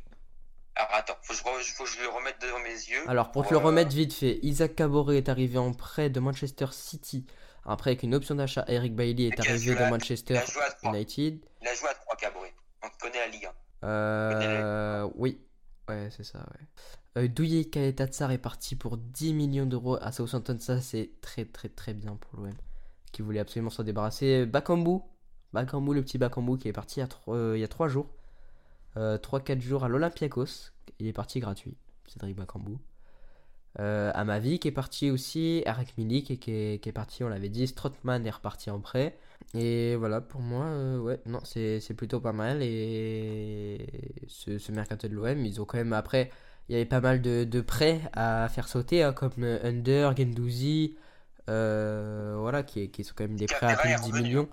Alors 0.74 0.88
attends, 0.94 1.14
faut 1.22 1.32
que 1.34 1.38
je, 1.38 1.44
re- 1.44 1.74
faut 1.76 1.84
que 1.84 1.90
je 1.90 2.00
le 2.00 2.08
remette 2.08 2.36
devant 2.40 2.58
mes 2.60 2.70
yeux. 2.70 3.08
Alors 3.08 3.30
pour 3.30 3.46
te 3.46 3.52
le 3.52 3.60
Euh, 3.60 3.62
remettre 3.62 3.94
vite 3.94 4.14
fait, 4.14 4.38
Isaac 4.42 4.74
Caboret 4.74 5.18
est 5.18 5.28
arrivé 5.28 5.58
en 5.58 5.72
prêt 5.74 6.08
de 6.08 6.18
Manchester 6.20 6.66
City. 6.72 7.26
Après 7.64 7.90
avec 7.90 8.02
une 8.02 8.14
option 8.14 8.34
d'achat, 8.34 8.64
Eric 8.68 8.94
Bailey 8.96 9.24
est 9.28 9.38
Et 9.38 9.48
arrivé 9.48 9.74
de 9.74 9.80
à- 9.80 9.90
Manchester 9.90 10.40
il. 10.82 10.88
United. 10.88 11.40
Il 11.60 11.68
a 11.68 11.74
joué 11.74 11.88
à 11.88 11.94
3 11.94 12.16
Cabré. 12.16 12.54
On 12.82 12.88
connaît 13.00 13.18
la 13.18 13.28
Ligue 13.28 13.46
1. 13.82 13.86
Euh, 13.86 15.08
oui, 15.16 15.38
ouais, 15.88 16.08
c'est 16.16 16.24
ça, 16.24 16.38
ouais. 16.38 16.66
Euh, 17.24 17.28
Douye 17.28 17.68
Kaetatsar 17.70 18.30
est 18.32 18.38
parti 18.38 18.74
pour 18.74 18.96
10 18.96 19.34
millions 19.34 19.66
d'euros 19.66 19.98
à 20.00 20.10
Southampton. 20.10 20.56
Ça, 20.58 20.80
c'est 20.80 21.10
très, 21.20 21.44
très, 21.44 21.68
très 21.68 21.92
bien 21.92 22.16
pour 22.16 22.40
l'OM 22.40 22.50
qui 23.12 23.20
voulait 23.20 23.40
absolument 23.40 23.68
s'en 23.68 23.82
débarrasser. 23.82 24.46
Bakambu, 24.46 25.00
Bakambu, 25.52 25.92
le 25.94 26.02
petit 26.02 26.16
Bakambu 26.16 26.56
qui 26.56 26.68
est 26.68 26.72
parti 26.72 27.00
il 27.00 27.02
y 27.02 27.04
a 27.04 27.08
3, 27.08 27.36
il 27.56 27.60
y 27.60 27.64
a 27.64 27.68
trois 27.68 27.88
jours. 27.88 28.08
3-4 28.96 29.60
jours 29.60 29.84
à 29.84 29.88
l'Olympiakos. 29.88 30.72
Il 30.98 31.06
est 31.06 31.12
parti 31.12 31.40
gratuit, 31.40 31.76
Cédric 32.06 32.36
Bakambu. 32.36 32.78
Euh, 33.80 34.12
Amavi 34.14 34.58
qui 34.58 34.68
est 34.68 34.72
parti 34.72 35.10
aussi, 35.10 35.62
Eric 35.64 35.96
Milik 35.96 36.38
qui 36.38 36.50
est, 36.50 36.82
qui 36.82 36.88
est 36.88 36.92
parti, 36.92 37.24
on 37.24 37.28
l'avait 37.28 37.48
dit, 37.48 37.66
Strootman 37.66 38.26
est 38.26 38.30
reparti 38.30 38.70
en 38.70 38.80
prêt. 38.80 39.16
Et 39.54 39.96
voilà, 39.96 40.20
pour 40.20 40.40
moi, 40.42 40.66
euh, 40.66 40.98
ouais, 40.98 41.20
non, 41.26 41.40
c'est 41.44 41.80
c'est 41.80 41.94
plutôt 41.94 42.20
pas 42.20 42.32
mal. 42.32 42.62
Et 42.62 43.86
ce, 44.28 44.58
ce 44.58 44.72
mercato 44.72 45.08
de 45.08 45.14
l'OM, 45.14 45.44
ils 45.44 45.60
ont 45.60 45.64
quand 45.64 45.78
même, 45.78 45.92
après, 45.94 46.30
il 46.68 46.72
y 46.72 46.76
avait 46.76 46.84
pas 46.86 47.00
mal 47.00 47.22
de, 47.22 47.44
de 47.44 47.60
prêts 47.60 48.00
à 48.12 48.48
faire 48.48 48.68
sauter, 48.68 49.02
hein, 49.02 49.12
comme 49.12 49.32
euh, 49.42 49.58
Under, 49.64 50.14
Gendouzi, 50.16 50.96
euh, 51.48 52.36
voilà, 52.38 52.62
qui, 52.62 52.90
qui 52.90 53.04
sont 53.04 53.14
quand 53.16 53.24
même 53.24 53.36
des 53.36 53.46
prêts 53.46 53.66
à 53.66 53.76
plus 53.76 53.88
de 53.90 53.94
est 53.94 54.00
10 54.00 54.12
revenu, 54.12 54.22
millions. 54.22 54.48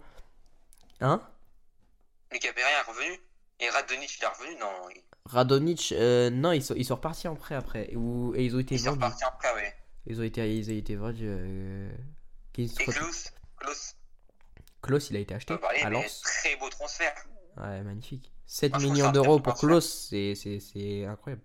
Hein 1.02 1.21
Mais 2.32 2.39
Capéry 2.39 2.67
est 2.69 2.89
revenu. 2.89 3.19
Et 3.60 3.69
Radonic, 3.69 4.17
il 4.17 4.24
est 4.24 4.28
revenu 4.28 4.60
Non, 4.60 4.89
Radonic, 5.26 5.91
euh, 5.91 6.30
non, 6.30 6.52
ils 6.54 6.63
sont, 6.63 6.76
ils 6.76 6.86
sont 6.86 6.95
repartis 6.95 7.28
en 7.28 7.36
prêt 7.36 7.56
après. 7.56 7.84
Et 7.84 7.93
ils 7.93 8.56
ont 8.56 8.60
été 8.60 8.76
il 8.76 8.82
est 8.82 8.89
vendus. 8.89 9.04
ouais. 9.04 9.76
Ils 10.08 10.19
ont 10.19 10.24
été, 10.24 10.58
ils 10.58 10.69
ont 10.72 10.76
été 10.76 10.95
vendus. 10.95 11.28
Euh... 11.28 11.91
Et 12.58 12.67
Klaus, 12.67 13.32
Klaus, 13.58 13.95
Klaus, 14.82 15.10
il 15.12 15.15
a 15.15 15.19
été 15.19 15.34
acheté 15.34 15.58
parler, 15.58 15.80
à 15.80 15.89
Lens. 15.89 16.22
très 16.22 16.58
beau 16.58 16.69
transfert. 16.69 17.15
Ouais, 17.56 17.82
magnifique. 17.84 18.34
7 18.48 18.72
Moi, 18.72 18.80
je 18.80 18.86
trouve 18.86 18.98
millions 18.98 19.12
d'euros 19.12 19.39
pour 19.39 19.54
Klaus, 19.54 20.10
c'est 20.10 21.06
incroyable. 21.06 21.41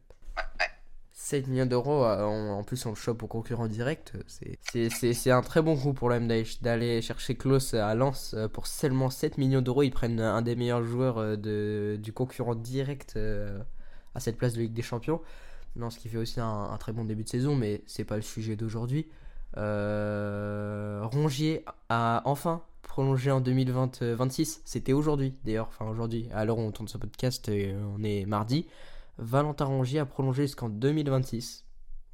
Ouais, 1.32 1.38
ouais. 1.38 1.42
7 1.42 1.46
millions 1.48 1.66
d'euros, 1.66 2.04
euh, 2.04 2.24
en, 2.24 2.58
en 2.58 2.62
plus 2.64 2.84
on 2.86 2.90
le 2.90 2.94
chope 2.96 3.22
au 3.22 3.26
concurrent 3.26 3.66
direct, 3.66 4.12
c'est- 4.26 5.12
c'est 5.14 5.30
un 5.30 5.40
très 5.42 5.62
bon 5.62 5.76
coup 5.76 5.92
pour 5.94 6.08
l'OM 6.10 6.28
d'aller- 6.28 7.02
chercher 7.02 7.34
Klaus 7.34 7.74
à 7.74 7.94
Lens 7.94 8.34
euh, 8.34 8.48
pour 8.48 8.66
seulement 8.66 9.10
7 9.10 9.38
millions 9.38 9.62
d'euros. 9.62 9.82
Ils 9.82 9.90
prennent 9.90 10.20
un 10.20 10.42
des 10.42 10.54
meilleurs 10.56 10.84
joueurs 10.84 11.16
euh, 11.18 11.96
du 11.96 12.12
concurrent 12.12 12.54
direct 12.54 13.14
euh, 13.16 13.58
à 14.14 14.20
cette 14.20 14.36
place 14.36 14.52
de 14.54 14.60
Ligue 14.60 14.74
des 14.74 14.82
Champions. 14.82 15.20
Non, 15.76 15.90
ce 15.90 15.98
qui 15.98 16.08
fait 16.08 16.18
aussi 16.18 16.40
un, 16.40 16.76
très 16.78 16.92
bon 16.92 17.04
début 17.04 17.24
de 17.24 17.28
saison, 17.28 17.56
mais 17.56 17.82
c'est 17.86 18.04
pas 18.04 18.16
le 18.16 18.22
sujet 18.22 18.54
d'aujourd'hui. 18.56 19.06
Euh, 19.56 21.00
Rongier 21.04 21.64
a 21.88 22.22
enfin 22.26 22.62
prolongé 22.82 23.30
en 23.30 23.40
2026. 23.40 24.62
C'était 24.64 24.92
aujourd'hui 24.92 25.34
d'ailleurs, 25.44 25.68
enfin 25.68 25.86
aujourd'hui, 25.90 26.28
à 26.32 26.44
l'heure 26.44 26.58
où 26.58 26.62
on 26.62 26.70
tourne 26.70 26.86
ce 26.88 26.98
podcast, 26.98 27.48
euh, 27.48 27.74
on 27.96 28.02
est 28.04 28.24
mardi. 28.26 28.66
Valentin 29.18 29.64
Rongier 29.66 30.00
a 30.00 30.06
prolongé 30.06 30.42
jusqu'en 30.42 30.68
2026. 30.68 31.64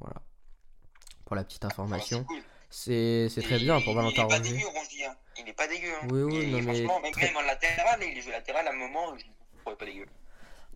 Voilà. 0.01 0.23
Pour 1.25 1.37
la 1.37 1.45
petite 1.45 1.65
information. 1.65 2.19
C'est 2.71 3.29
cool. 3.29 3.31
C'est 3.31 3.43
très 3.43 3.59
bien 3.59 3.81
pour 3.81 3.95
Valentin 3.95 4.27
Il 4.29 4.35
Rongier. 4.35 4.53
dégueu, 4.57 4.67
Rongier. 4.69 5.07
hein. 5.07 5.17
Il 5.39 5.49
est 5.49 5.53
pas 5.53 5.67
dégueu. 5.67 5.89
hein. 6.03 6.07
Oui, 6.11 6.23
oui, 6.23 6.51
non, 6.51 6.59
mais 6.59 6.63
franchement, 6.85 7.01
même 7.01 7.13
très- 7.13 7.29
quand 7.29 7.35
même 7.35 7.45
en 7.45 7.47
latéral, 7.47 8.01
il 8.03 8.21
joue 8.23 8.31
latéral 8.31 8.67
à 8.69 8.73
un 8.73 8.77
moment, 8.77 9.17
je 9.17 9.25
ne 9.25 9.61
trouvais 9.63 9.77
pas 9.77 9.87
dégueu. 9.87 10.07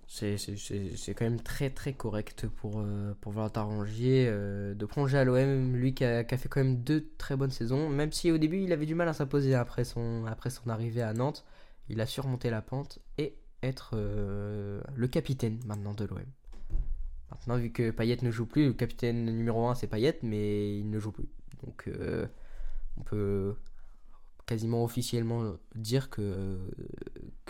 C'est 0.07 1.15
quand 1.15 1.25
même 1.25 1.41
très 1.41 1.71
très 1.71 1.95
correct 1.95 2.47
pour, 2.47 2.81
euh, 2.81 3.17
pour 3.21 3.33
Valentin 3.33 3.63
Rongier 3.63 4.27
euh, 4.29 4.75
de 4.75 4.87
prolonger 4.87 5.19
à 5.19 5.25
l'OM. 5.25 5.75
Lui 5.75 5.95
qui 5.95 6.05
a, 6.05 6.25
qui 6.25 6.35
a 6.35 6.39
fait 6.39 6.49
quand 6.49 6.61
même 6.61 6.77
deux 6.83 7.11
très 7.19 7.37
bonnes 7.37 7.51
saisons. 7.51 7.89
Même 7.89 8.13
si 8.13 8.31
au 8.31 8.39
début 8.39 8.63
il 8.63 8.73
avait 8.73 8.87
du 8.87 8.95
mal 8.95 9.09
à 9.09 9.13
s'imposer 9.15 9.55
après 9.55 9.85
son, 9.85 10.27
après 10.27 10.51
son 10.51 10.69
arrivée 10.69 11.03
à 11.03 11.13
Nantes. 11.15 11.45
Il 11.89 12.01
a 12.01 12.07
surmonté 12.07 12.51
la 12.51 12.63
pente 12.63 12.99
et 13.19 13.35
être 13.65 13.93
euh, 13.95 14.81
le 14.95 15.09
capitaine 15.09 15.61
maintenant 15.67 15.95
de 15.95 16.05
l'OM. 16.05 16.25
Maintenant, 17.31 17.57
vu 17.57 17.71
que 17.71 17.91
Payet 17.91 18.19
ne 18.23 18.31
joue 18.31 18.47
plus, 18.47 18.67
le 18.67 18.73
capitaine 18.73 19.25
numéro 19.25 19.67
1 19.67 19.75
c'est 19.75 19.87
Payet, 19.87 20.19
mais 20.23 20.79
il 20.79 20.89
ne 20.91 20.99
joue 20.99 21.13
plus. 21.13 21.29
Donc 21.65 21.89
euh, 21.89 22.27
on 22.99 23.03
peut 23.03 23.57
quasiment 24.47 24.85
officiellement 24.85 25.55
dire 25.75 26.11
que, 26.11 26.59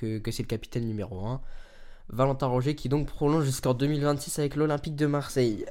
c'est 0.01 0.39
le 0.39 0.47
capitaine 0.47 0.87
numéro 0.87 1.27
1. 1.27 1.41
Valentin 2.09 2.47
Roger 2.47 2.75
qui 2.75 2.89
donc 2.89 3.07
prolonge 3.07 3.45
jusqu'en 3.45 3.75
2026 3.75 4.39
avec 4.39 4.57
l'Olympique 4.57 4.95
de 4.95 5.07
Marseille. 5.07 5.67